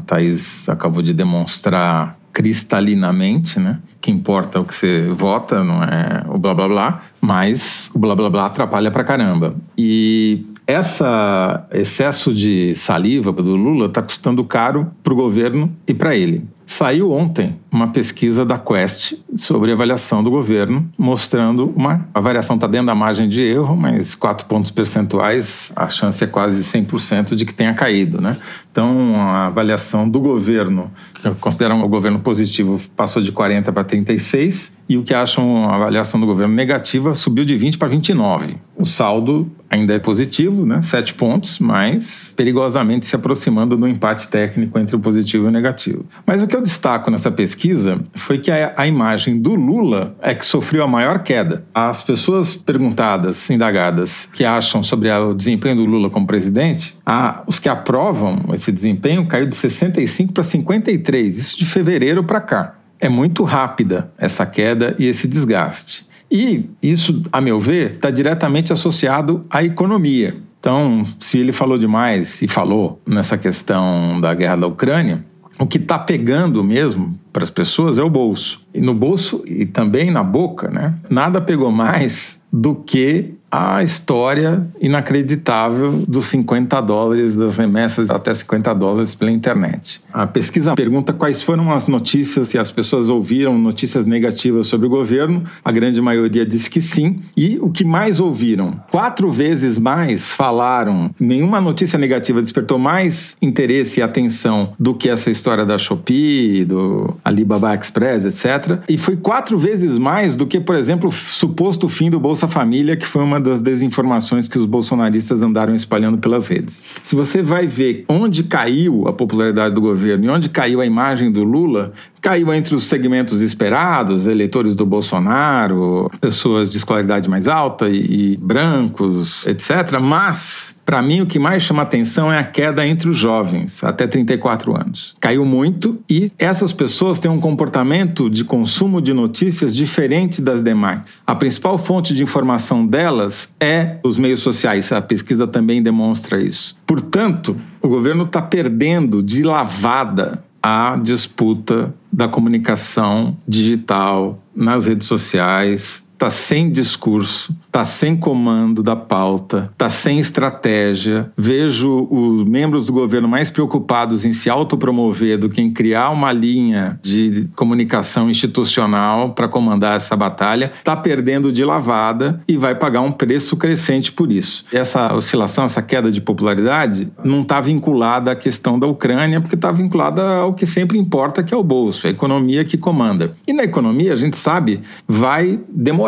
[0.07, 3.81] Thaís acabou de demonstrar cristalinamente, né?
[4.01, 8.17] Que importa o que você vota, não é o blá blá blá, mas o blá
[8.17, 9.55] blá blá atrapalha pra caramba.
[9.77, 16.17] E essa excesso de saliva do Lula está custando caro para o governo e para
[16.17, 16.56] ele.
[16.67, 22.09] Saiu ontem uma pesquisa da Quest sobre avaliação do governo, mostrando uma.
[22.13, 26.27] A variação está dentro da margem de erro, mas 4 pontos percentuais, a chance é
[26.27, 28.21] quase 100% de que tenha caído.
[28.21, 28.37] Né?
[28.77, 34.77] Então, a avaliação do governo, que consideram o governo positivo, passou de 40 para 36,
[34.89, 38.57] e o que acham a avaliação do governo negativa subiu de 20 para 29.
[38.77, 40.81] O saldo ainda é positivo, né?
[40.81, 46.05] 7 pontos, mas perigosamente se aproximando do empate técnico entre o positivo e o negativo.
[46.25, 50.35] Mas o que eu destaco nessa pesquisa foi que a, a imagem do Lula é
[50.35, 51.65] que sofreu a maior queda.
[51.75, 57.59] As pessoas perguntadas, indagadas, que acham sobre o desempenho do Lula como presidente, a, os
[57.59, 62.75] que aprovam desempenho caiu de 65 para 53, isso de fevereiro para cá.
[62.99, 66.07] É muito rápida essa queda e esse desgaste.
[66.31, 70.37] E isso, a meu ver, está diretamente associado à economia.
[70.59, 75.25] Então, se ele falou demais e falou nessa questão da guerra da Ucrânia,
[75.59, 78.61] o que está pegando mesmo para as pessoas é o bolso.
[78.75, 80.95] E no bolso e também na boca, né?
[81.09, 88.75] Nada pegou mais do que a história inacreditável dos 50 dólares, das remessas até 50
[88.75, 90.01] dólares pela internet.
[90.13, 94.91] A pesquisa pergunta quais foram as notícias, se as pessoas ouviram notícias negativas sobre o
[94.91, 95.45] governo.
[95.65, 97.21] A grande maioria diz que sim.
[97.37, 98.81] E o que mais ouviram?
[98.91, 101.11] Quatro vezes mais falaram.
[101.21, 107.17] Nenhuma notícia negativa despertou mais interesse e atenção do que essa história da Shopee, do
[107.25, 108.81] Alibaba Express, etc.
[108.89, 112.97] E foi quatro vezes mais do que, por exemplo, o suposto fim do Bolsa Família,
[112.97, 116.83] que foi uma das desinformações que os bolsonaristas andaram espalhando pelas redes.
[117.03, 121.31] Se você vai ver onde caiu a popularidade do governo e onde caiu a imagem
[121.31, 121.93] do Lula,
[122.27, 128.37] caiu entre os segmentos esperados, eleitores do Bolsonaro, pessoas de escolaridade mais alta e, e
[128.37, 130.01] brancos, etc.
[130.03, 134.09] Mas, para mim, o que mais chama atenção é a queda entre os jovens, até
[134.09, 135.15] 34 anos.
[135.21, 141.23] Caiu muito e essas pessoas têm um comportamento de consumo de notícias diferente das demais.
[141.25, 144.91] A principal fonte de informação delas é os meios sociais.
[144.91, 146.77] A pesquisa também demonstra isso.
[146.85, 156.06] Portanto, o governo está perdendo de lavada a disputa da comunicação digital nas redes sociais,
[156.17, 161.31] está sem discurso, está sem comando da pauta, está sem estratégia.
[161.37, 166.33] Vejo os membros do governo mais preocupados em se autopromover do que em criar uma
[166.33, 170.73] linha de comunicação institucional para comandar essa batalha.
[170.75, 174.65] Está perdendo de lavada e vai pagar um preço crescente por isso.
[174.73, 179.71] Essa oscilação, essa queda de popularidade, não está vinculada à questão da Ucrânia, porque está
[179.71, 183.35] vinculada ao que sempre importa, que é o bolso, a economia que comanda.
[183.47, 186.06] E na economia, a gente sabe, vai demorar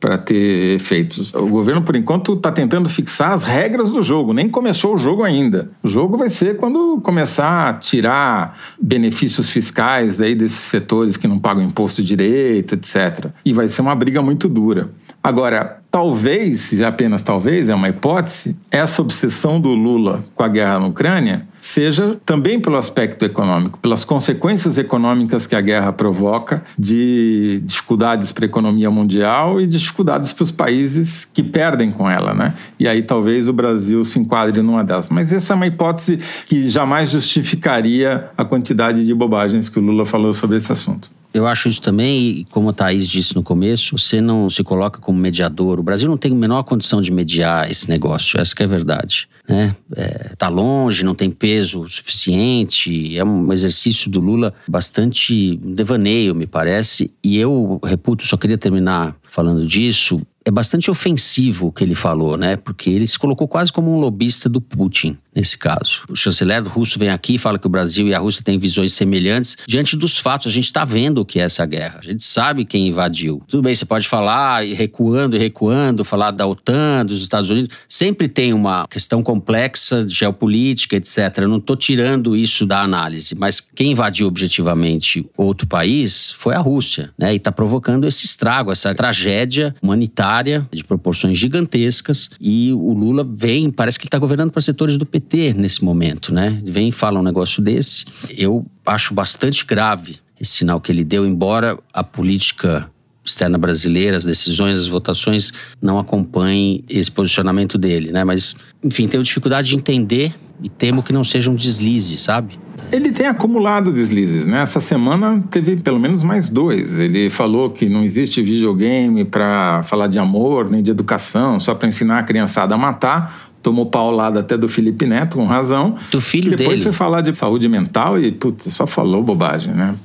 [0.00, 1.32] para ter efeitos.
[1.34, 5.22] O governo, por enquanto, está tentando fixar as regras do jogo, nem começou o jogo
[5.22, 5.70] ainda.
[5.82, 11.38] O jogo vai ser quando começar a tirar benefícios fiscais aí desses setores que não
[11.38, 13.26] pagam imposto direito, etc.
[13.44, 14.90] E vai ser uma briga muito dura.
[15.26, 20.78] Agora, talvez, e apenas talvez, é uma hipótese, essa obsessão do Lula com a guerra
[20.78, 27.60] na Ucrânia seja também pelo aspecto econômico, pelas consequências econômicas que a guerra provoca de
[27.64, 32.54] dificuldades para a economia mundial e dificuldades para os países que perdem com ela, né?
[32.78, 35.10] E aí talvez o Brasil se enquadre numa delas.
[35.10, 40.06] Mas essa é uma hipótese que jamais justificaria a quantidade de bobagens que o Lula
[40.06, 41.15] falou sobre esse assunto.
[41.36, 45.00] Eu acho isso também, e como a Thaís disse no começo, você não se coloca
[45.00, 45.78] como mediador.
[45.78, 49.28] O Brasil não tem a menor condição de mediar esse negócio, essa é a verdade.
[49.46, 49.76] Né?
[49.94, 56.46] É, tá longe, não tem peso suficiente, é um exercício do Lula bastante devaneio, me
[56.46, 57.10] parece.
[57.22, 62.36] E eu, reputo, só queria terminar falando disso, é bastante ofensivo o que ele falou,
[62.36, 62.56] né?
[62.56, 66.04] Porque ele se colocou quase como um lobista do Putin nesse caso.
[66.08, 68.92] O chanceler russo vem aqui e fala que o Brasil e a Rússia têm visões
[68.92, 70.46] semelhantes diante dos fatos.
[70.46, 71.98] A gente está vendo o que é essa guerra.
[71.98, 73.42] A gente sabe quem invadiu.
[73.48, 77.76] Tudo bem, você pode falar recuando e recuando, falar da OTAN, dos Estados Unidos.
[77.88, 81.38] Sempre tem uma questão complexa de geopolítica, etc.
[81.38, 86.60] Eu não estou tirando isso da análise, mas quem invadiu objetivamente outro país foi a
[86.60, 87.34] Rússia, né?
[87.34, 92.30] E está provocando esse estrago, essa tragédia humanitária de proporções gigantescas.
[92.40, 96.32] E o Lula vem, parece que ele está governando para setores do PT nesse momento,
[96.32, 96.60] né?
[96.64, 98.04] Vem e fala um negócio desse.
[98.36, 102.90] Eu acho bastante grave esse sinal que ele deu, embora a política
[103.26, 108.24] externa brasileira, as decisões, as votações não acompanhem esse posicionamento dele, né?
[108.24, 112.58] Mas, enfim, tenho dificuldade de entender e temo que não seja um deslize, sabe?
[112.92, 114.62] Ele tem acumulado deslizes, né?
[114.62, 116.98] Essa semana teve pelo menos mais dois.
[116.98, 121.88] Ele falou que não existe videogame para falar de amor nem de educação, só para
[121.88, 125.96] ensinar a criançada a matar tomou paulada até do Felipe Neto, com razão.
[126.12, 126.68] Do filho Depois dele.
[126.68, 129.96] Depois foi falar de saúde mental e, putz, só falou bobagem, né?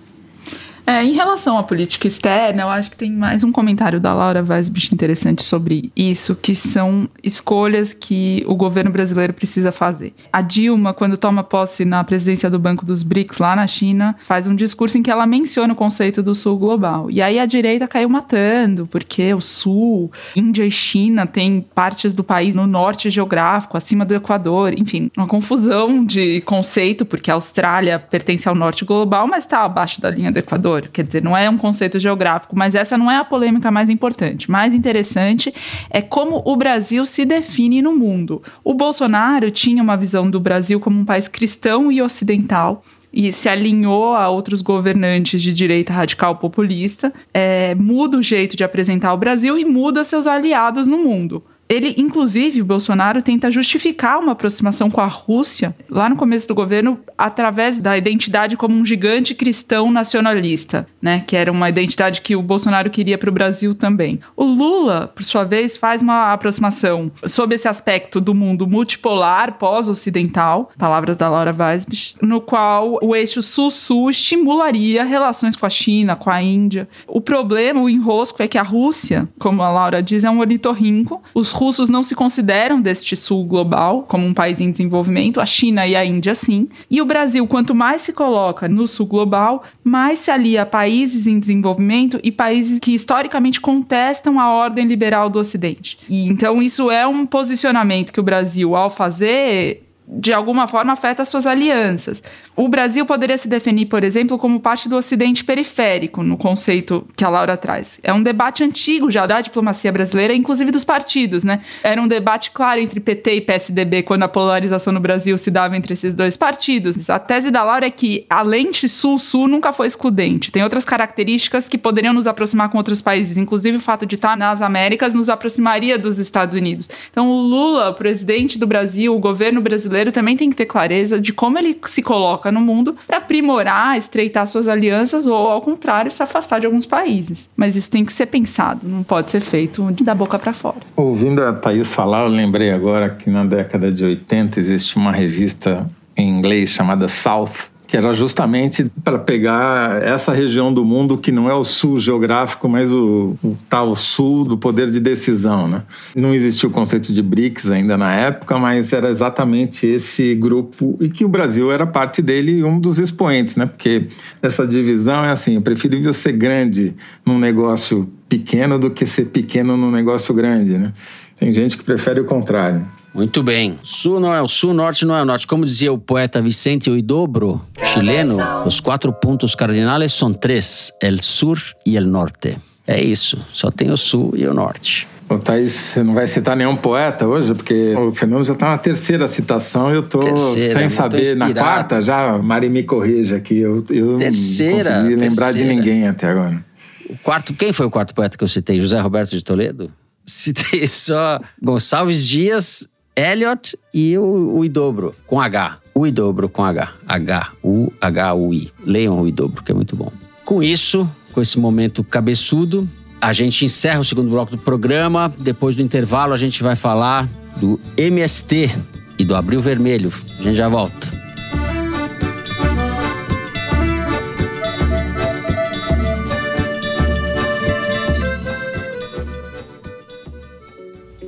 [0.85, 4.43] É, em relação à política externa, eu acho que tem mais um comentário da Laura
[4.47, 10.13] Weisbich interessante sobre isso, que são escolhas que o governo brasileiro precisa fazer.
[10.33, 14.47] A Dilma, quando toma posse na presidência do Banco dos BRICS lá na China, faz
[14.47, 17.11] um discurso em que ela menciona o conceito do Sul global.
[17.11, 22.23] E aí a direita caiu matando, porque o Sul, Índia e China têm partes do
[22.23, 27.99] país no norte geográfico, acima do Equador, enfim, uma confusão de conceito, porque a Austrália
[27.99, 30.70] pertence ao norte global, mas está abaixo da linha do Equador.
[30.93, 34.49] Quer dizer, não é um conceito geográfico, mas essa não é a polêmica mais importante.
[34.49, 35.53] Mais interessante
[35.89, 38.41] é como o Brasil se define no mundo.
[38.63, 43.49] O Bolsonaro tinha uma visão do Brasil como um país cristão e ocidental e se
[43.49, 49.17] alinhou a outros governantes de direita radical populista, é, muda o jeito de apresentar o
[49.17, 51.43] Brasil e muda seus aliados no mundo.
[51.71, 56.53] Ele, inclusive, o Bolsonaro tenta justificar uma aproximação com a Rússia, lá no começo do
[56.53, 61.23] governo, através da identidade como um gigante cristão nacionalista, né?
[61.25, 64.19] Que era uma identidade que o Bolsonaro queria para o Brasil também.
[64.35, 70.73] O Lula, por sua vez, faz uma aproximação sob esse aspecto do mundo multipolar, pós-ocidental,
[70.77, 76.29] palavras da Laura Weisbich, no qual o eixo sul-sul estimularia relações com a China, com
[76.29, 76.89] a Índia.
[77.07, 81.23] O problema, o enrosco, é que a Rússia, como a Laura diz, é um ornitorrinco.
[81.33, 85.85] Os russos não se consideram deste sul global como um país em desenvolvimento, a China
[85.85, 86.67] e a Índia sim.
[86.89, 91.27] E o Brasil, quanto mais se coloca no sul global, mais se alia a países
[91.27, 95.99] em desenvolvimento e países que historicamente contestam a ordem liberal do Ocidente.
[96.09, 101.23] E então isso é um posicionamento que o Brasil, ao fazer, de alguma forma afeta
[101.23, 102.21] suas alianças.
[102.53, 107.23] O Brasil poderia se definir, por exemplo, como parte do Ocidente periférico, no conceito que
[107.23, 107.97] a Laura traz.
[108.03, 111.61] É um debate antigo já da diplomacia brasileira, inclusive dos partidos, né?
[111.81, 115.77] Era um debate claro entre PT e PSDB quando a polarização no Brasil se dava
[115.77, 117.09] entre esses dois partidos.
[117.09, 120.51] A tese da Laura é que a lente sul-sul nunca foi excludente.
[120.51, 124.35] Tem outras características que poderiam nos aproximar com outros países, inclusive o fato de estar
[124.35, 126.89] nas Américas nos aproximaria dos Estados Unidos.
[127.09, 131.19] Então, o Lula, o presidente do Brasil, o governo brasileiro também tem que ter clareza
[131.19, 136.09] de como ele se coloca no mundo para aprimorar, estreitar suas alianças ou, ao contrário,
[136.09, 137.49] se afastar de alguns países.
[137.57, 140.77] Mas isso tem que ser pensado, não pode ser feito da boca para fora.
[140.95, 145.85] Ouvindo a Thaís falar, eu lembrei agora que na década de 80 existe uma revista
[146.15, 151.49] em inglês chamada South, que era justamente para pegar essa região do mundo que não
[151.49, 155.67] é o sul geográfico, mas o, o, tal sul do poder de decisão.
[155.67, 155.83] Né?
[156.15, 161.09] Não existia o conceito de BRICS ainda na época, mas era exatamente esse grupo e
[161.09, 163.65] que o Brasil era parte dele e um dos expoentes, né?
[163.65, 164.07] porque
[164.41, 169.75] essa divisão é assim: é preferível ser grande num negócio pequeno do que ser pequeno
[169.75, 170.77] num negócio grande.
[170.77, 170.93] Né?
[171.37, 172.87] Tem gente que prefere o contrário.
[173.13, 173.77] Muito bem.
[173.83, 175.45] Sul não é o sul, norte não é o norte.
[175.45, 181.59] Como dizia o poeta Vicente Huidobro, chileno, os quatro pontos cardinais são três: el sur
[181.85, 182.57] e el norte.
[182.87, 185.07] É isso, só tem o sul e o norte.
[185.29, 188.77] Ô, Thaís, você não vai citar nenhum poeta hoje, porque o Fernando já está na
[188.77, 191.35] terceira citação e eu estou sem saber.
[191.35, 193.57] Na quarta já, Mari me corrija aqui.
[193.57, 195.69] Eu, eu terceira, não consegui lembrar terceira.
[195.69, 196.65] de ninguém até agora.
[197.09, 198.81] O quarto, quem foi o quarto poeta que eu citei?
[198.81, 199.91] José Roberto de Toledo?
[200.25, 205.77] Citei só Gonçalves Dias, Eliot e o, o Idobro, com H.
[205.93, 206.93] O Idobro com H.
[207.07, 208.71] H-U-H-U-I.
[208.85, 210.11] Leiam o Idobro, que é muito bom.
[210.45, 212.87] Com isso, com esse momento cabeçudo,
[213.21, 215.33] a gente encerra o segundo bloco do programa.
[215.37, 218.71] Depois do intervalo, a gente vai falar do MST
[219.19, 220.11] e do Abril Vermelho.
[220.39, 221.21] A gente já volta.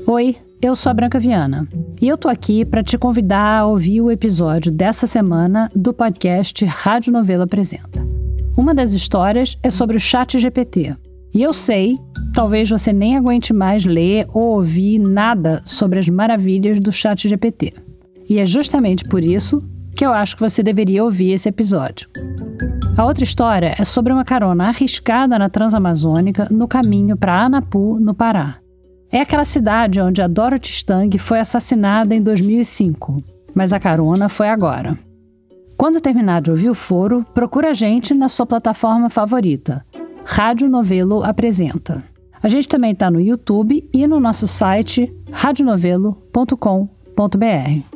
[0.05, 0.35] Oi,
[0.65, 1.67] eu sou a Branca Viana
[2.01, 6.63] e eu tô aqui para te convidar a ouvir o episódio dessa semana do podcast
[6.63, 8.05] Rádio Novela Apresenta.
[8.55, 10.95] Uma das histórias é sobre o Chat GPT.
[11.33, 11.97] E eu sei,
[12.33, 17.73] talvez você nem aguente mais ler ou ouvir nada sobre as maravilhas do Chat GPT.
[18.29, 19.61] E é justamente por isso
[19.97, 22.07] que eu acho que você deveria ouvir esse episódio.
[22.95, 28.13] A outra história é sobre uma carona arriscada na Transamazônica no caminho para Anapu, no
[28.13, 28.62] Pará.
[29.13, 34.49] É aquela cidade onde a Dorothy Stang foi assassinada em 2005, mas a carona foi
[34.49, 34.97] agora.
[35.77, 39.83] Quando terminar de ouvir o foro, procura a gente na sua plataforma favorita.
[40.25, 42.03] Rádio Novelo apresenta.
[42.41, 47.92] A gente também está no YouTube e no nosso site radionovelo.com.br.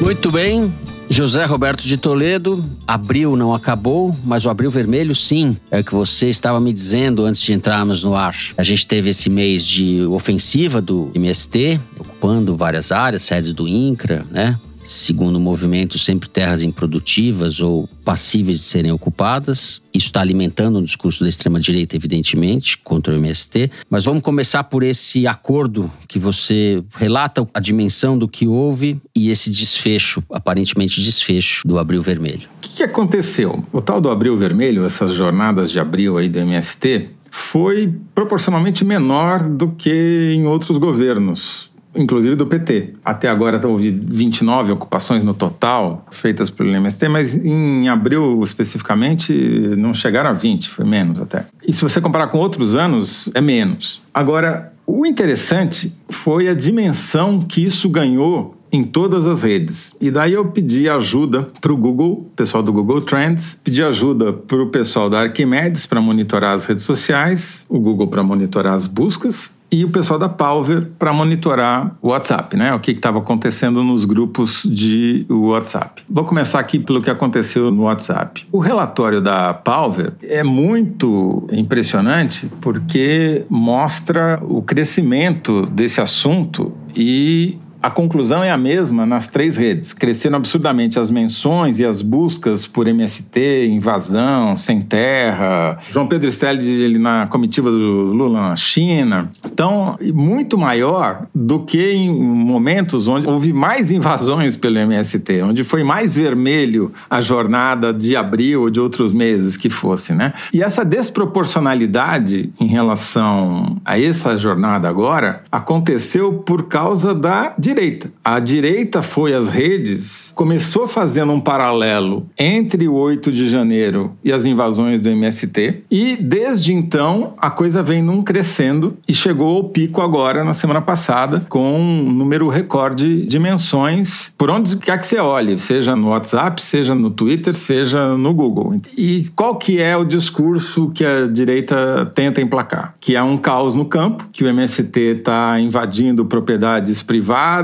[0.00, 0.72] Muito bem.
[1.10, 5.92] José Roberto de Toledo, abril não acabou, mas o abril vermelho sim, é o que
[5.92, 8.36] você estava me dizendo antes de entrarmos no ar.
[8.56, 14.24] A gente teve esse mês de ofensiva do MST, ocupando várias áreas, sedes do INCRA,
[14.30, 14.56] né?
[14.90, 19.82] Segundo o movimento, sempre terras improdutivas ou passíveis de serem ocupadas.
[19.94, 23.70] Isso está alimentando o discurso da extrema-direita, evidentemente, contra o MST.
[23.88, 29.30] Mas vamos começar por esse acordo que você relata a dimensão do que houve e
[29.30, 32.48] esse desfecho, aparentemente desfecho, do Abril Vermelho.
[32.56, 33.64] O que, que aconteceu?
[33.72, 39.48] O tal do Abril Vermelho, essas jornadas de abril aí do MST, foi proporcionalmente menor
[39.48, 42.94] do que em outros governos inclusive do PT.
[43.04, 49.32] Até agora houve 29 ocupações no total feitas pelo MST, mas em abril especificamente
[49.76, 51.46] não chegaram a 20, foi menos até.
[51.66, 54.00] E se você comparar com outros anos, é menos.
[54.12, 59.94] Agora, o interessante foi a dimensão que isso ganhou em todas as redes.
[60.00, 64.62] E daí eu pedi ajuda para o Google, pessoal do Google Trends, pedi ajuda para
[64.62, 69.60] o pessoal da Arquimedes para monitorar as redes sociais, o Google para monitorar as buscas
[69.72, 72.74] e o pessoal da Palver para monitorar o WhatsApp, né?
[72.74, 76.02] O que estava acontecendo nos grupos de WhatsApp.
[76.08, 78.46] Vou começar aqui pelo que aconteceu no WhatsApp.
[78.50, 87.90] O relatório da Palver é muito impressionante porque mostra o crescimento desse assunto e a
[87.90, 89.92] conclusão é a mesma nas três redes.
[89.92, 95.78] Cresceram absurdamente as menções e as buscas por MST, invasão, sem terra.
[95.90, 99.30] João Pedro Stelli na comitiva do Lula na China.
[99.44, 105.82] Então, muito maior do que em momentos onde houve mais invasões pelo MST, onde foi
[105.82, 110.32] mais vermelho a jornada de abril ou de outros meses que fosse, né?
[110.52, 118.10] E essa desproporcionalidade em relação a essa jornada agora aconteceu por causa da direita.
[118.24, 124.32] A direita foi às redes, começou fazendo um paralelo entre o 8 de janeiro e
[124.32, 129.64] as invasões do MST, e desde então a coisa vem num crescendo e chegou ao
[129.64, 135.06] pico agora na semana passada com um número recorde de menções por onde quer que
[135.06, 138.80] você olhe, seja no WhatsApp, seja no Twitter, seja no Google.
[138.96, 142.94] E qual que é o discurso que a direita tenta emplacar?
[143.00, 147.59] Que é um caos no campo, que o MST está invadindo propriedades privadas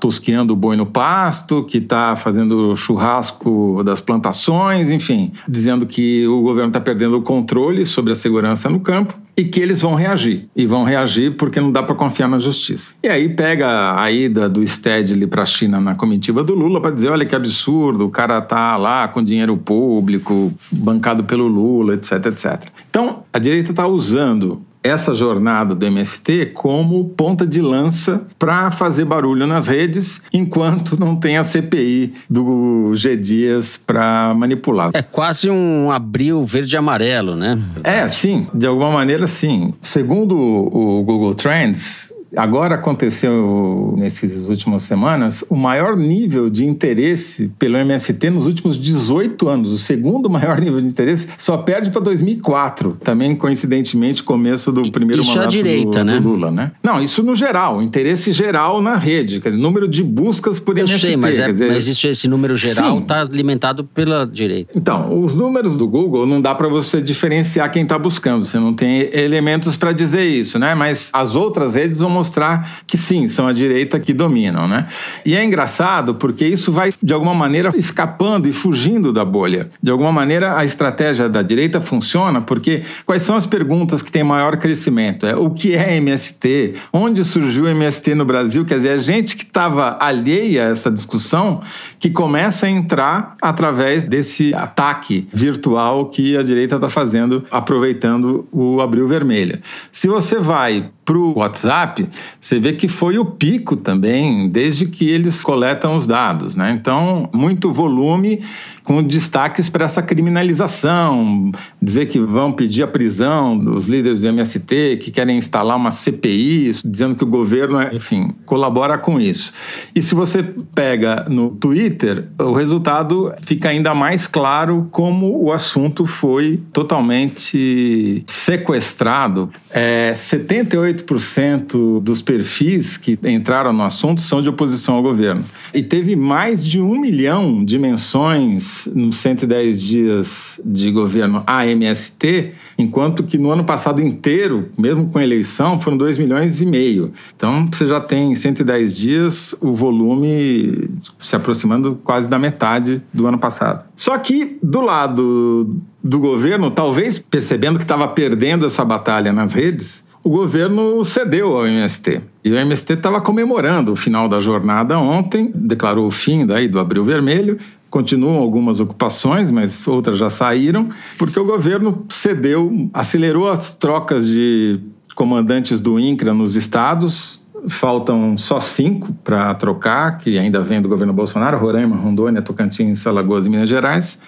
[0.00, 6.42] tosqueando o boi no pasto, que está fazendo churrasco das plantações, enfim, dizendo que o
[6.42, 10.48] governo está perdendo o controle sobre a segurança no campo e que eles vão reagir.
[10.54, 12.94] E vão reagir porque não dá para confiar na justiça.
[13.02, 16.92] E aí pega a ida do Stedley para a China na comitiva do Lula para
[16.92, 22.26] dizer, olha que absurdo, o cara tá lá com dinheiro público, bancado pelo Lula, etc,
[22.26, 22.68] etc.
[22.88, 29.06] Então, a direita está usando essa jornada do MST como ponta de lança para fazer
[29.06, 34.90] barulho nas redes, enquanto não tem a CPI do G Dias para manipular.
[34.92, 37.58] É quase um abril verde e amarelo, né?
[37.82, 39.72] É, sim, de alguma maneira sim.
[39.80, 47.76] Segundo o Google Trends, Agora aconteceu, nessas últimas semanas, o maior nível de interesse pelo
[47.76, 49.72] MST nos últimos 18 anos.
[49.72, 55.22] O segundo maior nível de interesse só perde para 2004, também coincidentemente começo do primeiro
[55.22, 56.20] isso mandato direita, do, né?
[56.20, 56.72] do Lula, né?
[56.82, 60.84] Não, isso no geral, interesse geral na rede, quer dizer, número de buscas por Eu
[60.84, 61.06] MST.
[61.06, 64.72] sei, mas, é, dizer, mas isso, esse número geral está alimentado pela direita.
[64.76, 68.44] Então, os números do Google não dá para você diferenciar quem está buscando.
[68.44, 70.74] Você não tem elementos para dizer isso, né?
[70.74, 74.86] Mas as outras redes vão mostrar que sim, são a direita que dominam, né?
[75.26, 79.68] E é engraçado porque isso vai, de alguma maneira, escapando e fugindo da bolha.
[79.82, 84.24] De alguma maneira, a estratégia da direita funciona porque quais são as perguntas que têm
[84.24, 85.26] maior crescimento?
[85.26, 86.74] É o que é MST?
[86.92, 88.64] Onde surgiu o MST no Brasil?
[88.64, 91.60] Quer dizer, a gente que estava alheia a essa discussão
[92.04, 98.82] que começa a entrar através desse ataque virtual que a direita está fazendo, aproveitando o
[98.82, 99.58] abril vermelho.
[99.90, 102.06] Se você vai para o WhatsApp,
[102.38, 106.54] você vê que foi o pico também, desde que eles coletam os dados.
[106.54, 106.72] Né?
[106.72, 108.42] Então, muito volume
[108.84, 114.98] com destaques para essa criminalização, dizer que vão pedir a prisão dos líderes do MST,
[115.00, 119.54] que querem instalar uma CPI, dizendo que o governo, enfim, colabora com isso.
[119.94, 120.42] E se você
[120.74, 129.50] pega no Twitter, o resultado fica ainda mais claro como o assunto foi totalmente sequestrado.
[129.70, 135.42] É, 78% dos perfis que entraram no assunto são de oposição ao governo.
[135.74, 143.24] E teve mais de um milhão de menções nos 110 dias de governo AMST, enquanto
[143.24, 147.12] que no ano passado inteiro, mesmo com eleição, foram 2 milhões e meio.
[147.34, 153.26] Então você já tem em 110 dias o volume se aproximando quase da metade do
[153.26, 153.84] ano passado.
[153.96, 160.03] Só que do lado do governo, talvez percebendo que estava perdendo essa batalha nas redes,
[160.24, 162.20] o governo cedeu ao MST.
[162.42, 166.80] E o MST estava comemorando o final da jornada ontem, declarou o fim daí do
[166.80, 167.58] Abril Vermelho,
[167.94, 174.80] Continuam algumas ocupações, mas outras já saíram, porque o governo cedeu, acelerou as trocas de
[175.14, 177.40] comandantes do INCRA nos estados.
[177.68, 183.46] Faltam só cinco para trocar, que ainda vem do governo Bolsonaro: Roraima, Rondônia, Tocantins, Alagoas
[183.46, 184.18] e Minas Gerais.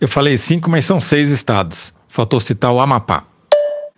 [0.00, 1.94] Eu falei cinco, mas são seis estados.
[2.08, 3.22] Faltou citar o Amapá.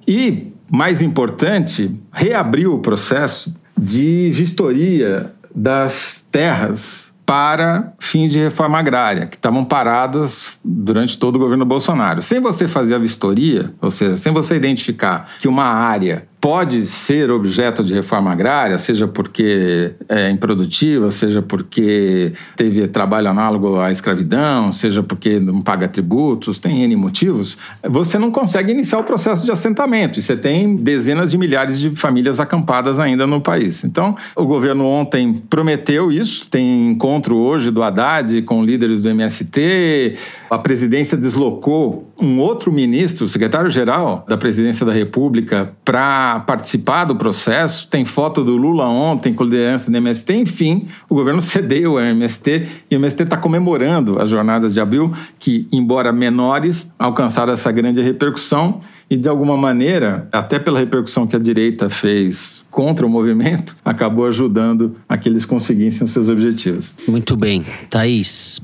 [0.06, 9.26] E, mais importante, reabriu o processo de vistoria das terras para fins de reforma agrária,
[9.26, 12.22] que estavam paradas durante todo o governo Bolsonaro.
[12.22, 17.28] Sem você fazer a vistoria, ou seja, sem você identificar que uma área pode ser
[17.28, 24.70] objeto de reforma agrária, seja porque é improdutiva, seja porque teve trabalho análogo à escravidão,
[24.70, 29.50] seja porque não paga tributos, tem N motivos, você não consegue iniciar o processo de
[29.50, 30.20] assentamento.
[30.20, 33.82] E você tem dezenas de milhares de famílias acampadas ainda no país.
[33.82, 40.14] Então, o governo ontem prometeu isso, tem encontro hoje do Haddad com líderes do MST,
[40.48, 47.88] a presidência deslocou um outro ministro, secretário-geral da presidência da República, para participar do processo.
[47.88, 50.34] Tem foto do Lula ontem com liderança do MST.
[50.34, 55.12] Enfim, o governo cedeu ao MST e o MST está comemorando as jornadas de abril,
[55.38, 61.36] que, embora menores, alcançaram essa grande repercussão e, de alguma maneira, até pela repercussão que
[61.36, 66.94] a direita fez contra o movimento, acabou ajudando a que eles conseguissem os seus objetivos.
[67.06, 67.64] Muito bem.
[67.88, 68.60] Thaís,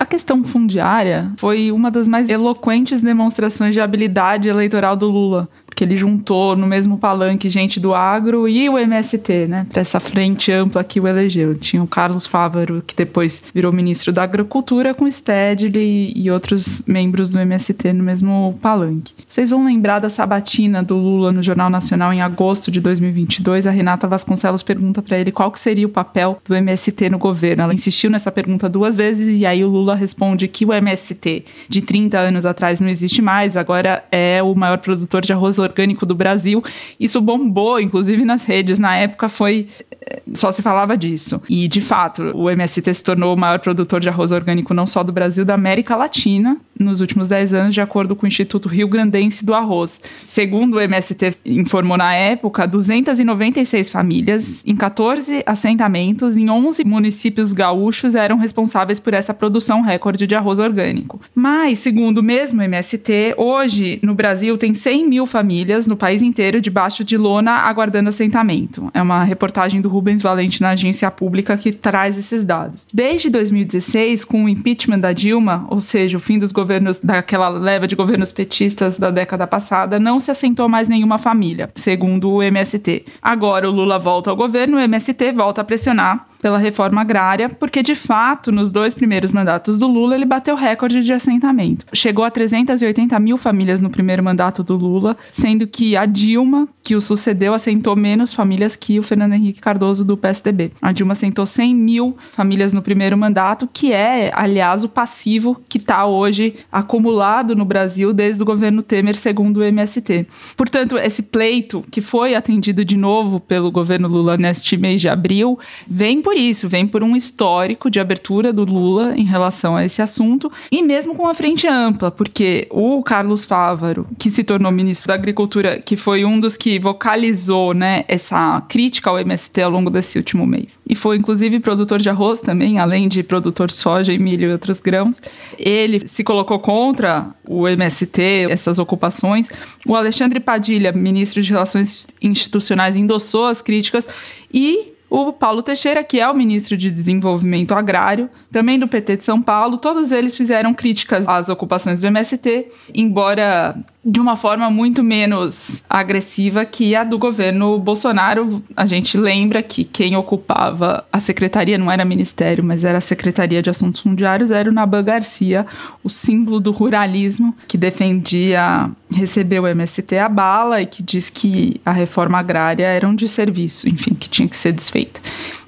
[0.00, 5.46] a questão fundiária foi uma das mais eloquentes demonstrações de habilidade eleitoral do Lula
[5.80, 9.98] porque ele juntou no mesmo palanque gente do agro e o MST, né, para essa
[9.98, 11.54] frente ampla que o elegeu.
[11.54, 17.30] Tinha o Carlos Fávaro, que depois virou ministro da Agricultura, com Stedley e outros membros
[17.30, 19.14] do MST no mesmo palanque.
[19.26, 23.66] Vocês vão lembrar da sabatina do Lula no Jornal Nacional em agosto de 2022.
[23.66, 27.62] A Renata Vasconcelos pergunta para ele qual que seria o papel do MST no governo.
[27.62, 31.80] Ela insistiu nessa pergunta duas vezes e aí o Lula responde que o MST de
[31.80, 35.69] 30 anos atrás não existe mais, agora é o maior produtor de arroz orgânico
[36.06, 36.62] do Brasil.
[36.98, 38.78] Isso bombou, inclusive nas redes.
[38.78, 39.66] Na época foi.
[39.90, 41.42] Eh, só se falava disso.
[41.48, 45.02] E, de fato, o MST se tornou o maior produtor de arroz orgânico não só
[45.02, 48.88] do Brasil, da América Latina, nos últimos 10 anos, de acordo com o Instituto Rio
[48.88, 50.00] Grandense do Arroz.
[50.24, 58.14] Segundo o MST informou na época, 296 famílias em 14 assentamentos em 11 municípios gaúchos
[58.14, 61.20] eram responsáveis por essa produção recorde de arroz orgânico.
[61.34, 66.60] Mas, segundo o mesmo MST, hoje no Brasil tem 100 mil famílias no país inteiro
[66.60, 68.90] debaixo de lona aguardando assentamento.
[68.94, 72.86] É uma reportagem do Rubens Valente na agência pública que traz esses dados.
[72.92, 77.86] Desde 2016, com o impeachment da Dilma, ou seja, o fim dos governos, daquela leva
[77.86, 83.04] de governos petistas da década passada, não se assentou mais nenhuma família, segundo o MST.
[83.22, 87.82] Agora o Lula volta ao governo, o MST volta a pressionar pela reforma agrária, porque
[87.82, 91.86] de fato, nos dois primeiros mandatos do Lula, ele bateu recorde de assentamento.
[91.92, 96.96] Chegou a 380 mil famílias no primeiro mandato do Lula, sendo que a Dilma, que
[96.96, 100.72] o sucedeu, assentou menos famílias que o Fernando Henrique Cardoso do PSDB.
[100.80, 105.78] A Dilma assentou 100 mil famílias no primeiro mandato, que é, aliás, o passivo que
[105.78, 110.26] está hoje acumulado no Brasil desde o governo Temer, segundo o MST.
[110.56, 115.58] Portanto, esse pleito que foi atendido de novo pelo governo Lula neste mês de abril
[115.86, 120.02] vem por isso, vem por um histórico de abertura do Lula em relação a esse
[120.02, 125.08] assunto e mesmo com a frente ampla, porque o Carlos Fávaro, que se tornou ministro
[125.08, 129.90] da Agricultura, que foi um dos que vocalizou né, essa crítica ao MST ao longo
[129.90, 134.12] desse último mês, e foi inclusive produtor de arroz também, além de produtor de soja
[134.12, 135.20] e milho e outros grãos,
[135.58, 139.48] ele se colocou contra o MST, essas ocupações.
[139.86, 144.06] O Alexandre Padilha, ministro de Relações Institucionais, endossou as críticas
[144.52, 149.24] e o Paulo Teixeira, que é o ministro de Desenvolvimento Agrário, também do PT de
[149.24, 155.02] São Paulo, todos eles fizeram críticas às ocupações do MST, embora de uma forma muito
[155.04, 158.62] menos agressiva que a do governo Bolsonaro.
[158.74, 163.62] A gente lembra que quem ocupava a secretaria não era ministério, mas era a Secretaria
[163.62, 165.66] de Assuntos Fundiários, era o Naban Garcia,
[166.02, 171.80] o símbolo do ruralismo, que defendia receber o MST a bala e que diz que
[171.84, 175.20] a reforma agrária era um desserviço, enfim, que tinha que ser desfeita.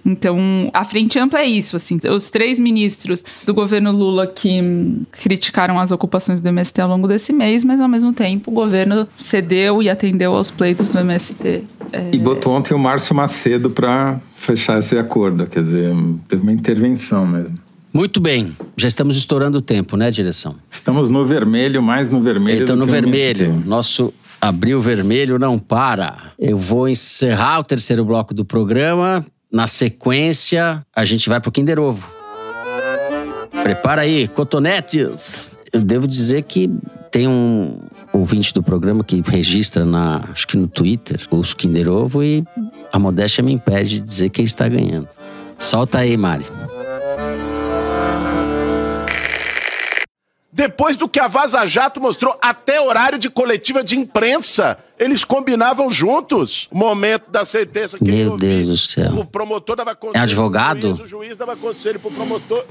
[0.04, 4.60] Então, a frente ampla é isso, assim, os três ministros do governo Lula que
[5.12, 9.06] criticaram as ocupações do MST ao longo desse mês, mas ao mesmo tempo o governo
[9.16, 11.64] cedeu e atendeu aos pleitos do MST.
[11.92, 12.10] É...
[12.12, 15.94] E botou ontem o Márcio Macedo para fechar esse acordo, quer dizer,
[16.26, 17.58] teve uma intervenção mesmo.
[17.92, 20.56] Muito bem, já estamos estourando o tempo, né, direção?
[20.70, 22.62] Estamos no vermelho, mais no vermelho.
[22.62, 26.16] Então, no vermelho, nosso abril vermelho não para.
[26.38, 31.78] Eu vou encerrar o terceiro bloco do programa na sequência, a gente vai pro Kinder
[31.78, 32.10] Ovo.
[33.62, 35.54] Prepara aí, cotonetes.
[35.72, 36.70] Eu devo dizer que
[37.10, 37.80] tem um
[38.12, 42.44] ouvinte do programa que registra na, acho que no Twitter, os Kinder Ovo e
[42.90, 45.08] a modéstia me impede de dizer quem está ganhando.
[45.58, 46.44] Solta aí, Mari.
[50.54, 55.90] Depois do que a Vaza Jato mostrou até horário de coletiva de imprensa, eles combinavam
[55.90, 56.68] juntos.
[56.70, 59.14] O momento da sentença que Meu Deus do céu.
[59.14, 60.20] O promotor dava conselho.
[60.20, 60.88] É advogado?
[60.88, 62.66] Juiz, o juiz dava conselho pro promotor.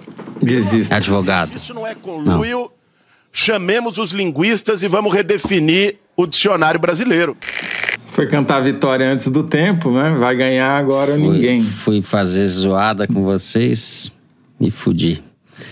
[0.45, 0.93] Existe.
[0.93, 1.55] É advogado.
[1.55, 2.59] Isso não é conluio.
[2.59, 2.71] Não.
[3.33, 7.35] Chamemos os linguistas e vamos redefinir o dicionário brasileiro.
[8.11, 10.11] Foi cantar a vitória antes do tempo, né?
[10.19, 11.59] Vai ganhar agora fui, ninguém.
[11.59, 14.11] Fui fazer zoada com vocês,
[14.59, 15.23] me fudi.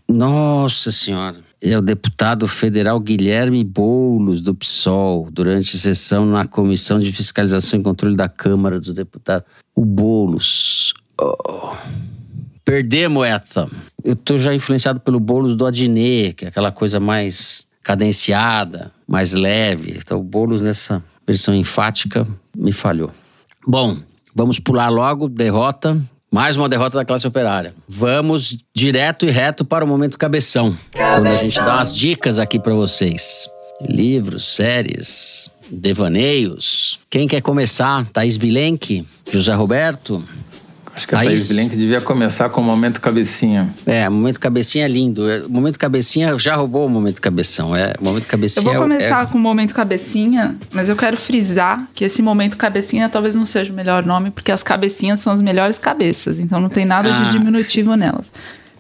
[0.07, 7.12] Nossa Senhora é o deputado federal Guilherme Boulos, do PSOL, durante sessão na Comissão de
[7.12, 9.47] Fiscalização e Controle da Câmara dos Deputados.
[9.76, 10.93] O Boulos.
[11.20, 11.76] Oh.
[12.64, 13.70] Perdemos essa.
[14.03, 19.34] Eu tô já influenciado pelo Boulos do Adnet, que é aquela coisa mais cadenciada, mais
[19.34, 19.97] leve.
[19.97, 23.12] Então, o Boulos nessa versão enfática me falhou.
[23.68, 23.97] Bom,
[24.34, 25.99] vamos pular logo, derrota.
[26.32, 27.73] Mais uma derrota da classe operária.
[27.88, 30.77] Vamos direto e reto para o momento cabeção.
[30.91, 31.15] Cabeção.
[31.15, 33.49] Quando a gente dá umas dicas aqui para vocês.
[33.82, 36.99] Livros, séries, devaneios.
[37.09, 38.05] Quem quer começar?
[38.13, 39.05] Thaís Bilenque?
[39.32, 40.23] José Roberto?
[41.00, 43.70] Acho que a Thaís, Bilenque devia começar com o Momento Cabecinha.
[43.86, 45.24] É, o Momento Cabecinha é lindo.
[45.45, 47.74] O Momento Cabecinha já roubou o Momento Cabeção.
[47.74, 49.26] É, o Momento Cabecinha Eu vou é começar é...
[49.26, 53.72] com o Momento Cabecinha, mas eu quero frisar que esse Momento Cabecinha talvez não seja
[53.72, 57.22] o melhor nome, porque as cabecinhas são as melhores cabeças, então não tem nada ah.
[57.22, 58.34] de diminutivo nelas.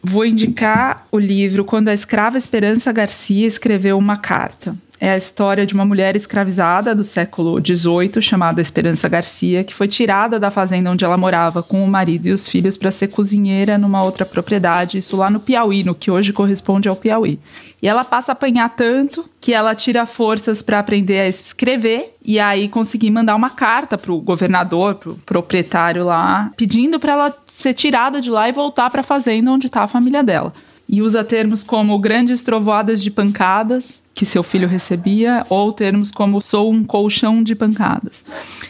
[0.03, 5.65] Vou indicar o livro Quando a Escrava Esperança Garcia escreveu uma carta é a história
[5.65, 10.91] de uma mulher escravizada do século XVIII, chamada Esperança Garcia, que foi tirada da fazenda
[10.91, 14.97] onde ela morava com o marido e os filhos para ser cozinheira numa outra propriedade,
[14.97, 17.39] isso lá no Piauí, no que hoje corresponde ao Piauí.
[17.81, 22.37] E ela passa a apanhar tanto que ela tira forças para aprender a escrever e
[22.37, 27.37] aí conseguir mandar uma carta para o governador, para o proprietário lá, pedindo para ela
[27.47, 30.51] ser tirada de lá e voltar para a fazenda onde está a família dela.
[30.87, 36.41] E usa termos como grandes trovoadas de pancadas, que seu filho recebia, ou termos como
[36.41, 38.21] sou um colchão de pancadas.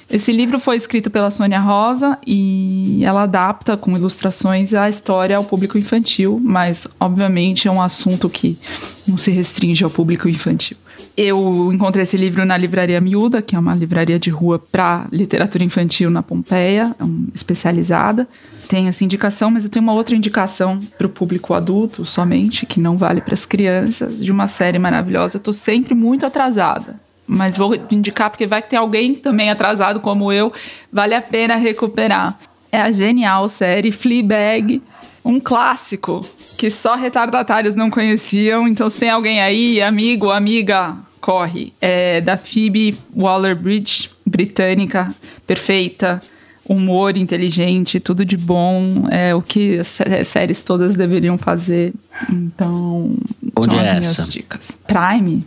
[0.08, 5.44] Esse livro foi escrito pela Sônia Rosa e ela adapta com ilustrações a história ao
[5.44, 8.60] público infantil, mas obviamente é um assunto que
[9.08, 10.78] não se restringe ao público infantil.
[11.18, 15.64] Eu encontrei esse livro na Livraria Miúda, que é uma livraria de rua para literatura
[15.64, 17.04] infantil na Pompeia, é
[17.36, 18.28] especializada.
[18.68, 22.80] Tem essa indicação, mas eu tenho uma outra indicação para o público adulto somente, que
[22.80, 25.42] não vale para as crianças, de uma série maravilhosa.
[25.44, 30.32] Eu sempre muito atrasada, mas vou indicar porque vai que tem alguém também atrasado como
[30.32, 30.54] eu,
[30.94, 32.40] vale a pena recuperar.
[32.72, 34.82] é a genial série Fleabag,
[35.24, 36.26] um clássico
[36.58, 38.68] que só retardatários não conheciam.
[38.68, 41.74] Então, se tem alguém aí, amigo, amiga, corre.
[41.82, 45.14] É da Phoebe Waller-Bridge, britânica,
[45.46, 46.22] perfeita
[46.70, 49.98] humor inteligente, tudo de bom, é o que as
[50.28, 51.92] séries todas deveriam fazer.
[52.32, 53.16] Então,
[53.56, 54.30] Onde são é as minhas essa?
[54.30, 54.78] dicas.
[54.86, 55.44] Prime.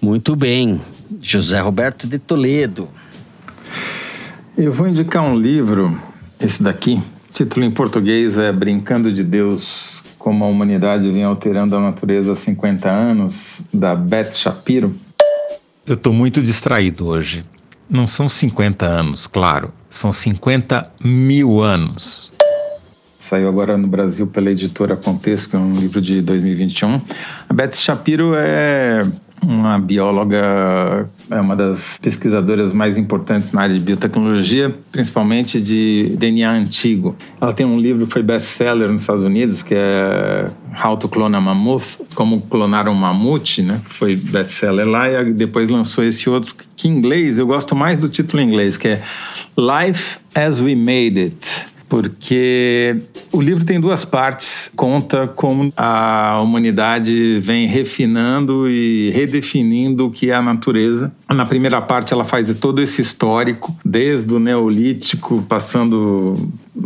[0.00, 0.78] Muito bem.
[1.22, 2.86] José Roberto de Toledo.
[4.54, 5.98] Eu vou indicar um livro,
[6.38, 7.00] esse daqui.
[7.32, 12.36] Título em português é Brincando de Deus, como a humanidade vem alterando a natureza há
[12.36, 14.94] 50 anos, da Beth Shapiro.
[15.86, 17.42] Eu estou muito distraído hoje.
[17.88, 19.72] Não são 50 anos, claro.
[19.88, 22.30] São 50 mil anos.
[23.18, 27.00] Saiu agora no Brasil pela editora Contexto, que é um livro de 2021.
[27.48, 29.00] A Beth Shapiro é
[29.42, 36.50] uma bióloga, é uma das pesquisadoras mais importantes na área de biotecnologia, principalmente de DNA
[36.50, 37.16] antigo.
[37.40, 40.48] Ela tem um livro que foi best-seller nos Estados Unidos, que é
[40.84, 43.80] How to Clone a Mammoth, como clonar um mamute, né?
[43.84, 48.08] Foi best-seller lá e depois lançou esse outro que em inglês, eu gosto mais do
[48.08, 49.02] título em inglês, que é
[49.56, 52.96] Life as We Made It porque
[53.30, 60.30] o livro tem duas partes, conta como a humanidade vem refinando e redefinindo o que
[60.30, 61.12] é a natureza.
[61.28, 66.34] Na primeira parte ela faz todo esse histórico, desde o neolítico, passando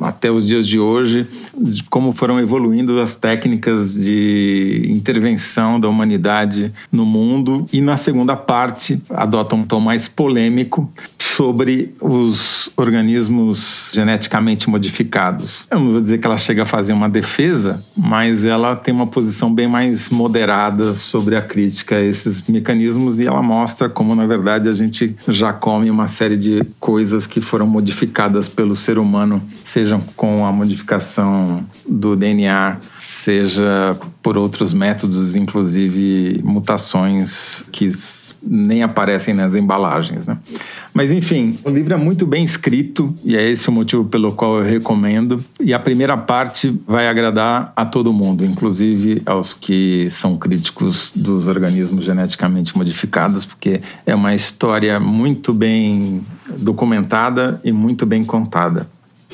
[0.02, 1.26] até os dias de hoje,
[1.56, 7.64] de como foram evoluindo as técnicas de intervenção da humanidade no mundo.
[7.72, 10.90] E na segunda parte adota um tom mais polêmico
[11.36, 15.66] sobre os organismos geneticamente modificados.
[15.70, 19.06] Eu não vou dizer que ela chega a fazer uma defesa, mas ela tem uma
[19.06, 24.24] posição bem mais moderada sobre a crítica a esses mecanismos e ela mostra como, na
[24.24, 29.42] verdade, a gente já come uma série de coisas que foram modificadas pelo ser humano,
[29.62, 32.78] sejam com a modificação do DNA
[33.16, 37.90] seja por outros métodos, inclusive mutações que
[38.42, 40.26] nem aparecem nas embalagens.
[40.26, 40.36] Né?
[40.92, 44.58] Mas enfim, o livro é muito bem escrito e é esse o motivo pelo qual
[44.58, 45.42] eu recomendo.
[45.58, 51.48] E a primeira parte vai agradar a todo mundo, inclusive aos que são críticos dos
[51.48, 56.22] organismos geneticamente modificados, porque é uma história muito bem
[56.58, 58.86] documentada e muito bem contada.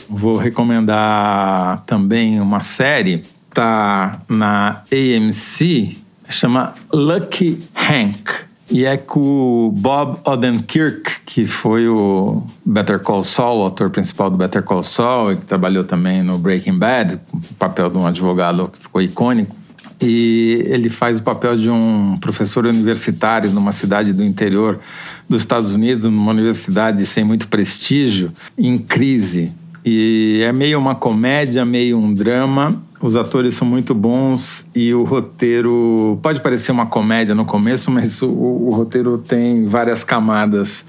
[0.08, 3.22] Vou recomendar também uma série
[3.52, 5.98] está na AMC,
[6.28, 8.50] chama Lucky Hank.
[8.70, 9.20] E é com
[9.66, 14.82] o Bob Odenkirk, que foi o Better Call Saul, o ator principal do Better Call
[14.82, 19.02] Saul, e que trabalhou também no Breaking Bad, o papel de um advogado que ficou
[19.02, 19.54] icônico.
[20.00, 24.80] E ele faz o papel de um professor universitário numa cidade do interior
[25.28, 29.52] dos Estados Unidos, numa universidade sem muito prestígio, em crise.
[29.84, 32.82] E é meio uma comédia, meio um drama.
[33.02, 38.22] Os atores são muito bons e o roteiro pode parecer uma comédia no começo, mas
[38.22, 40.84] o, o roteiro tem várias camadas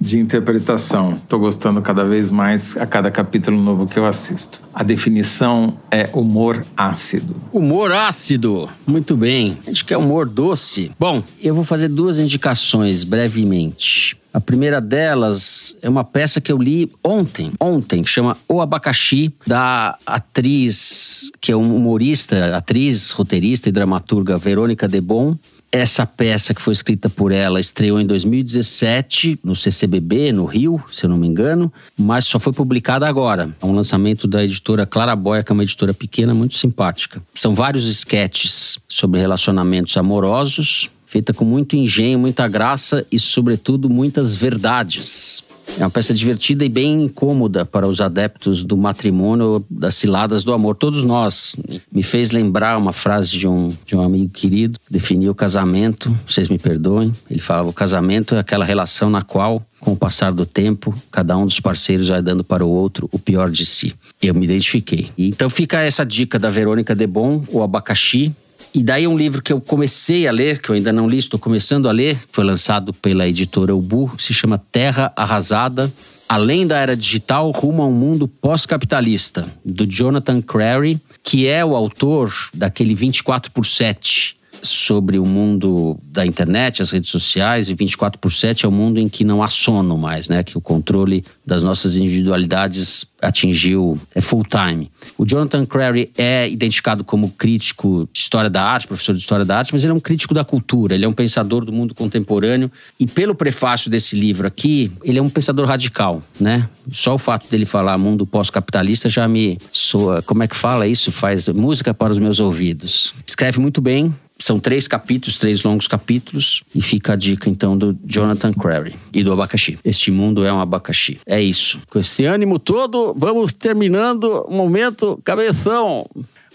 [0.00, 1.12] de interpretação.
[1.14, 4.60] Estou gostando cada vez mais a cada capítulo novo que eu assisto.
[4.72, 7.34] A definição é humor ácido.
[7.52, 9.56] Humor ácido, muito bem.
[9.68, 10.90] Acho que é humor doce.
[10.98, 14.18] Bom, eu vou fazer duas indicações brevemente.
[14.34, 19.32] A primeira delas é uma peça que eu li ontem, ontem, que chama O Abacaxi,
[19.46, 25.38] da atriz, que é humorista, atriz, roteirista e dramaturga Verônica Debon.
[25.74, 31.04] Essa peça que foi escrita por ela estreou em 2017 no CCBB, no Rio, se
[31.04, 33.52] eu não me engano, mas só foi publicada agora.
[33.60, 37.20] É um lançamento da editora Claraboia, que é uma editora pequena, muito simpática.
[37.34, 44.36] São vários esquetes sobre relacionamentos amorosos, feita com muito engenho, muita graça e, sobretudo, muitas
[44.36, 45.42] verdades.
[45.78, 50.52] É uma peça divertida e bem incômoda para os adeptos do matrimônio, das ciladas do
[50.52, 50.76] amor.
[50.76, 51.56] Todos nós.
[51.90, 56.16] Me fez lembrar uma frase de um, de um amigo querido, que definia o casamento,
[56.26, 57.12] vocês me perdoem.
[57.28, 61.36] Ele falava: o casamento é aquela relação na qual, com o passar do tempo, cada
[61.36, 63.94] um dos parceiros vai dando para o outro o pior de si.
[64.22, 65.10] Eu me identifiquei.
[65.18, 68.34] Então fica essa dica da Verônica Debon, o abacaxi,
[68.74, 71.38] e daí um livro que eu comecei a ler, que eu ainda não li, estou
[71.38, 75.92] começando a ler, foi lançado pela editora Ubu, se chama Terra Arrasada,
[76.28, 81.76] Além da Era Digital, rumo a um mundo pós-capitalista, do Jonathan Crary, que é o
[81.76, 88.18] autor daquele 24 por 7, sobre o mundo da internet, as redes sociais, e 24
[88.18, 90.42] por 7 é o um mundo em que não há sono mais, né?
[90.42, 94.90] Que o controle das nossas individualidades atingiu é full time.
[95.16, 99.58] O Jonathan Crary é identificado como crítico de história da arte, professor de história da
[99.58, 102.70] arte, mas ele é um crítico da cultura, ele é um pensador do mundo contemporâneo
[102.98, 106.68] e pelo prefácio desse livro aqui, ele é um pensador radical, né?
[106.92, 111.10] Só o fato dele falar mundo pós-capitalista já me soa, como é que fala isso?
[111.10, 113.14] Faz música para os meus ouvidos.
[113.26, 117.96] Escreve muito bem, são três capítulos, três longos capítulos, e fica a dica então do
[118.04, 119.78] Jonathan Crary e do abacaxi.
[119.84, 121.18] Este mundo é um abacaxi.
[121.26, 121.78] É isso.
[121.88, 126.06] Com esse ânimo todo, vamos terminando o momento cabeção.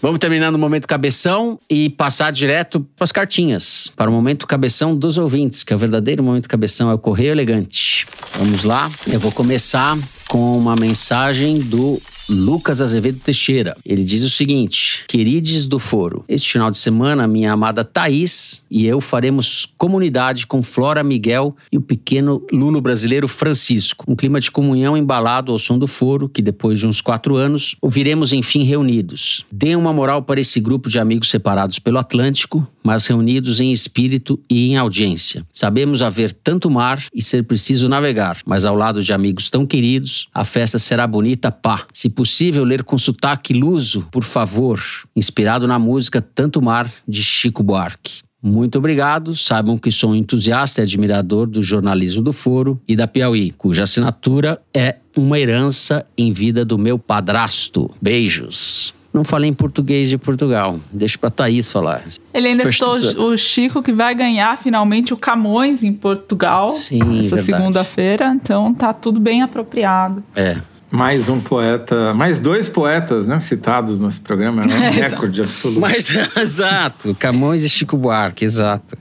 [0.02, 4.96] Vamos terminando o momento cabeção e passar direto para as cartinhas, para o momento cabeção
[4.96, 8.06] dos ouvintes, que é o verdadeiro momento cabeção, é o Correio Elegante.
[8.38, 12.00] Vamos lá, eu vou começar com uma mensagem do
[12.30, 13.76] Lucas Azevedo Teixeira.
[13.84, 18.86] Ele diz o seguinte: Querides do Foro, este final de semana, minha amada Thaís e
[18.86, 24.04] eu faremos comunidade com Flora Miguel e o pequeno Lulo brasileiro Francisco.
[24.06, 27.74] Um clima de comunhão embalado ao som do foro, que depois de uns quatro anos,
[27.80, 29.44] ouviremos enfim reunidos.
[29.50, 34.38] Dê uma moral para esse grupo de amigos separados pelo Atlântico, mas reunidos em espírito
[34.48, 35.44] e em audiência.
[35.52, 40.28] Sabemos haver tanto mar e ser preciso navegar, mas ao lado de amigos tão queridos,
[40.32, 41.86] a festa será bonita, pá.
[41.92, 44.78] Se possível, ler com sotaque luso, por favor,
[45.16, 48.20] inspirado na música Tanto Mar, de Chico Buarque.
[48.42, 49.34] Muito obrigado.
[49.34, 53.84] Saibam que sou um entusiasta e admirador do jornalismo do Foro e da Piauí, cuja
[53.84, 57.90] assinatura é uma herança em vida do meu padrasto.
[58.02, 58.92] Beijos.
[59.14, 60.78] Não falei em português de Portugal.
[60.92, 62.04] Deixa pra Thaís falar.
[62.34, 62.92] Ele ainda estou
[63.30, 66.68] o Chico que vai ganhar finalmente o Camões em Portugal.
[66.68, 68.30] Sim, essa segunda-feira.
[68.34, 70.22] Então tá tudo bem apropriado.
[70.36, 70.60] É.
[70.90, 75.80] Mais um poeta, mais dois poetas, né, citados nesse programa, é um recorde absoluto.
[75.80, 78.98] Mas, exato, Camões e Chico Buarque, exato.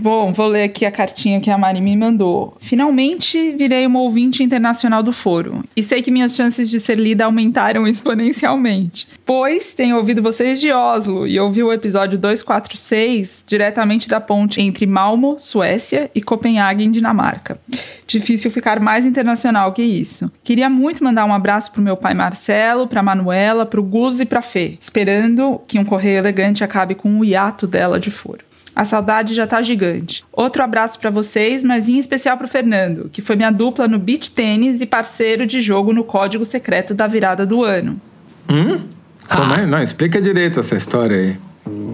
[0.00, 2.56] Bom, vou ler aqui a cartinha que a Mari me mandou.
[2.60, 7.24] Finalmente virei uma ouvinte internacional do foro e sei que minhas chances de ser lida
[7.24, 14.20] aumentaram exponencialmente, pois tenho ouvido vocês de Oslo e ouvi o episódio 246 diretamente da
[14.20, 17.58] ponte entre Malmo, Suécia e Copenhague, Dinamarca.
[18.06, 20.30] Difícil ficar mais internacional que isso.
[20.42, 24.42] Queria muito mandar um abraço pro meu pai Marcelo, pra Manuela, pro Gus e pra
[24.42, 28.44] Fê, esperando que um correio elegante acabe com o hiato dela de foro.
[28.74, 30.24] A saudade já tá gigante.
[30.32, 34.30] Outro abraço para vocês, mas em especial pro Fernando, que foi minha dupla no beach
[34.30, 38.00] tênis e parceiro de jogo no código secreto da virada do ano.
[38.48, 38.80] Hum?
[39.28, 39.58] Ah.
[39.58, 41.36] Não, não, explica direito essa história aí.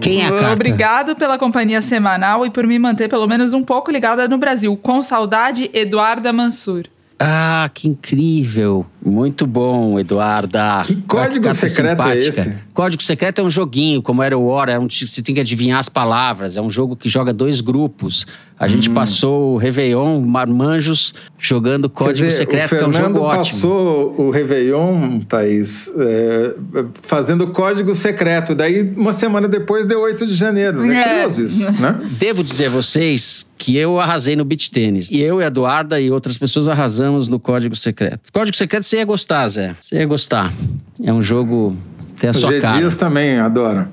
[0.01, 0.53] Quem é a carta?
[0.53, 4.75] Obrigado pela companhia semanal e por me manter pelo menos um pouco ligada no Brasil.
[4.75, 6.83] Com saudade, Eduarda Mansur.
[7.23, 8.83] Ah, que incrível!
[9.05, 10.81] Muito bom, Eduarda.
[10.85, 12.41] Que código secreto é simpática.
[12.41, 12.57] é esse?
[12.73, 15.77] Código secreto é um joguinho, como era o War, é um, você tem que adivinhar
[15.77, 16.57] as palavras.
[16.57, 18.25] É um jogo que joga dois grupos.
[18.57, 18.95] A gente hum.
[18.95, 23.37] passou o Réveillon, Marmanjos, jogando Código dizer, Secreto, que é um jogo ótimo.
[23.37, 26.55] passou o Réveillon, Thaís, é,
[27.03, 28.55] fazendo Código Secreto.
[28.55, 30.83] Daí, uma semana depois, deu 8 de janeiro.
[30.91, 32.01] É, é curioso isso, né?
[32.17, 35.09] Devo dizer a vocês que eu arrasei no beach tênis.
[35.11, 38.31] E eu Eduarda e outras pessoas arrasamos no Código Secreto.
[38.33, 39.75] Código Secreto você ia gostar, Zé.
[39.79, 40.51] Você ia gostar.
[41.03, 41.77] É um jogo...
[42.19, 42.79] Tem a sua G cara.
[42.79, 43.87] Dias também, adoro.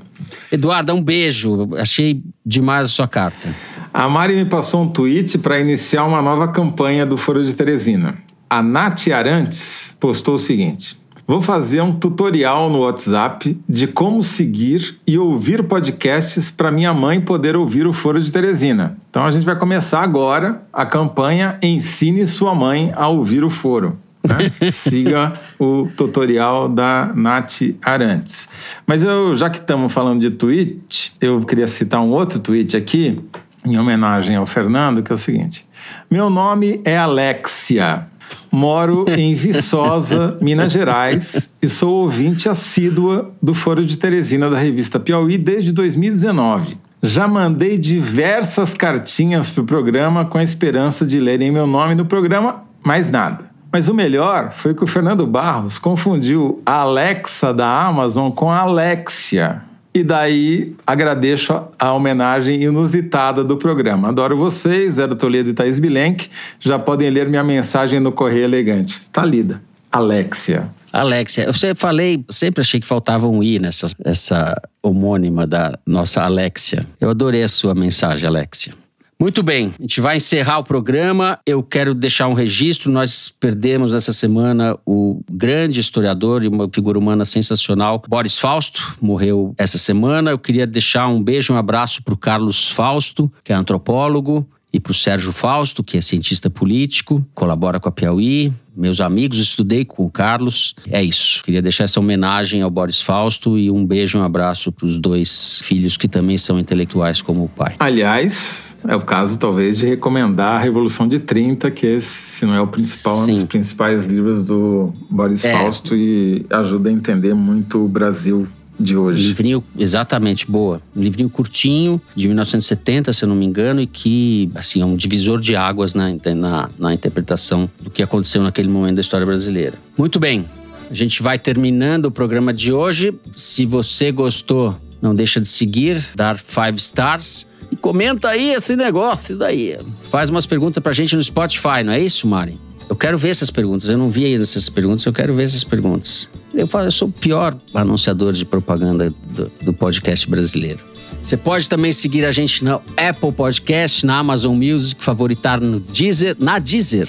[0.50, 1.68] Eduarda, um beijo.
[1.76, 3.54] Achei demais a sua carta.
[3.92, 8.18] A Mari me passou um tweet para iniciar uma nova campanha do Foro de Teresina.
[8.48, 10.98] A Nath Arantes postou o seguinte:
[11.28, 17.20] Vou fazer um tutorial no WhatsApp de como seguir e ouvir podcasts para minha mãe
[17.20, 18.96] poder ouvir o Foro de Teresina.
[19.10, 23.98] Então a gente vai começar agora a campanha Ensine sua mãe a ouvir o Foro.
[24.26, 24.50] Né?
[24.72, 28.48] Siga o tutorial da Nath Arantes.
[28.86, 33.20] Mas eu, já que estamos falando de tweet, eu queria citar um outro tweet aqui
[33.66, 35.66] em homenagem ao Fernando, que é o seguinte:
[36.10, 38.06] Meu nome é Alexia.
[38.50, 44.98] Moro em Viçosa, Minas Gerais, e sou ouvinte assídua do Foro de Teresina da revista
[44.98, 46.78] Piauí desde 2019.
[47.02, 52.04] Já mandei diversas cartinhas para o programa com a esperança de lerem meu nome no
[52.04, 53.48] programa, mas nada.
[53.70, 58.60] Mas o melhor foi que o Fernando Barros confundiu a Alexa da Amazon com a
[58.60, 59.62] Alexia.
[59.94, 64.08] E daí agradeço a homenagem inusitada do programa.
[64.08, 66.28] Adoro vocês, Zero Toledo e Thaís Bilenque.
[66.60, 68.98] Já podem ler minha mensagem no Correio Elegante.
[68.98, 69.62] Está lida.
[69.90, 70.68] Alexia.
[70.92, 76.86] Alexia, eu falei, sempre achei que faltava um i nessa essa homônima da nossa Alexia.
[77.00, 78.72] Eu adorei a sua mensagem, Alexia.
[79.20, 81.40] Muito bem, a gente vai encerrar o programa.
[81.44, 82.92] Eu quero deixar um registro.
[82.92, 89.54] Nós perdemos essa semana o grande historiador e uma figura humana sensacional, Boris Fausto, morreu
[89.58, 90.30] essa semana.
[90.30, 94.78] Eu queria deixar um beijo, um abraço para o Carlos Fausto, que é antropólogo, e
[94.78, 98.52] para o Sérgio Fausto, que é cientista político, colabora com a Piauí.
[98.76, 100.74] Meus amigos, estudei com o Carlos.
[100.88, 101.42] É isso.
[101.42, 105.60] Queria deixar essa homenagem ao Boris Fausto e um beijo, um abraço para os dois
[105.64, 107.74] filhos que também são intelectuais como o pai.
[107.80, 112.54] Aliás, é o caso talvez de recomendar a Revolução de 30, que é, se não
[112.54, 113.32] é o principal, Sim.
[113.32, 115.52] um dos principais livros do Boris é.
[115.52, 118.46] Fausto e ajuda a entender muito o Brasil
[118.78, 119.24] de hoje.
[119.24, 120.80] Um livrinho, exatamente, boa.
[120.94, 124.96] Um livrinho curtinho, de 1970, se eu não me engano, e que, assim, é um
[124.96, 129.74] divisor de águas na, na, na interpretação do que aconteceu naquele momento da história brasileira.
[129.96, 130.44] Muito bem,
[130.90, 133.12] a gente vai terminando o programa de hoje.
[133.34, 137.46] Se você gostou, não deixa de seguir, dar five stars.
[137.70, 139.76] E comenta aí esse negócio daí.
[140.10, 142.58] Faz umas perguntas pra gente no Spotify, não é isso, Mari?
[142.88, 143.90] Eu quero ver essas perguntas.
[143.90, 146.28] Eu não vi ainda essas perguntas, eu quero ver essas perguntas.
[146.54, 150.80] Eu falo, eu sou o pior anunciador de propaganda do, do podcast brasileiro.
[151.22, 156.36] Você pode também seguir a gente no Apple Podcast, na Amazon Music, favoritar no Deezer,
[156.38, 157.08] na Deezer.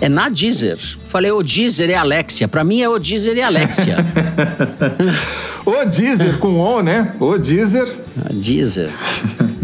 [0.00, 0.78] É na Deezer.
[1.06, 2.46] Falei, o Deezer é Alexia.
[2.46, 3.96] Pra mim é o Deezer e Alexia.
[5.64, 7.14] o Deezer com O, né?
[7.18, 7.92] O Deezer.
[8.24, 8.90] A Deezer.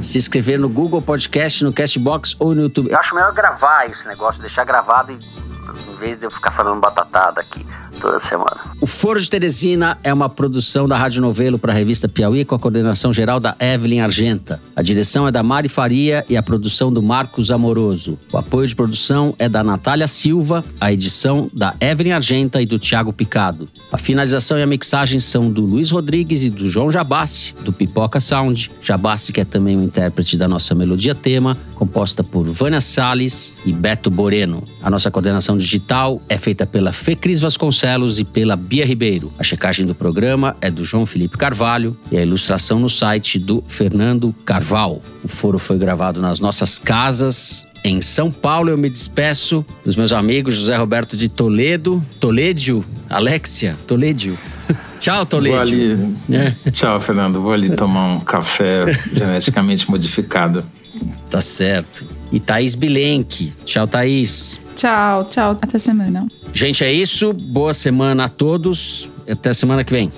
[0.02, 2.90] Se inscrever no Google Podcast, no Castbox ou no YouTube.
[2.90, 7.40] Eu acho melhor gravar esse negócio, deixar gravado em vez de eu ficar falando batatada
[7.40, 7.64] aqui
[8.02, 8.60] toda semana.
[8.80, 12.56] O Foro de Teresina é uma produção da Rádio Novelo para a revista Piauí com
[12.56, 14.60] a coordenação geral da Evelyn Argenta.
[14.74, 18.18] A direção é da Mari Faria e a produção do Marcos Amoroso.
[18.32, 22.76] O apoio de produção é da Natália Silva, a edição da Evelyn Argenta e do
[22.76, 23.68] Tiago Picado.
[23.92, 28.18] A finalização e a mixagem são do Luiz Rodrigues e do João Jabassi, do Pipoca
[28.18, 28.68] Sound.
[28.82, 33.72] Jabassi, que é também o intérprete da nossa melodia tema, composta por Vânia Salles e
[33.72, 34.64] Beto Boreno.
[34.82, 39.30] A nossa coordenação digital é feita pela Fecris Vasconcelos E pela Bia Ribeiro.
[39.38, 43.62] A checagem do programa é do João Felipe Carvalho e a ilustração no site do
[43.66, 45.02] Fernando Carval.
[45.22, 48.70] O foro foi gravado nas nossas casas em São Paulo.
[48.70, 54.38] Eu me despeço dos meus amigos José Roberto de Toledo, Toledo, Alexia, Toledo.
[54.98, 55.60] Tchau, Toledo.
[55.60, 56.16] Ali...
[56.30, 56.70] É.
[56.70, 57.42] Tchau, Fernando.
[57.42, 60.64] Vou ali tomar um café geneticamente modificado.
[61.30, 62.04] Tá certo.
[62.30, 63.52] E Thaís Bilenque.
[63.64, 64.60] Tchau, Thaís.
[64.76, 65.56] Tchau, tchau.
[65.60, 66.26] Até semana.
[66.52, 67.32] Gente, é isso.
[67.32, 69.10] Boa semana a todos.
[69.28, 70.10] Até semana que vem.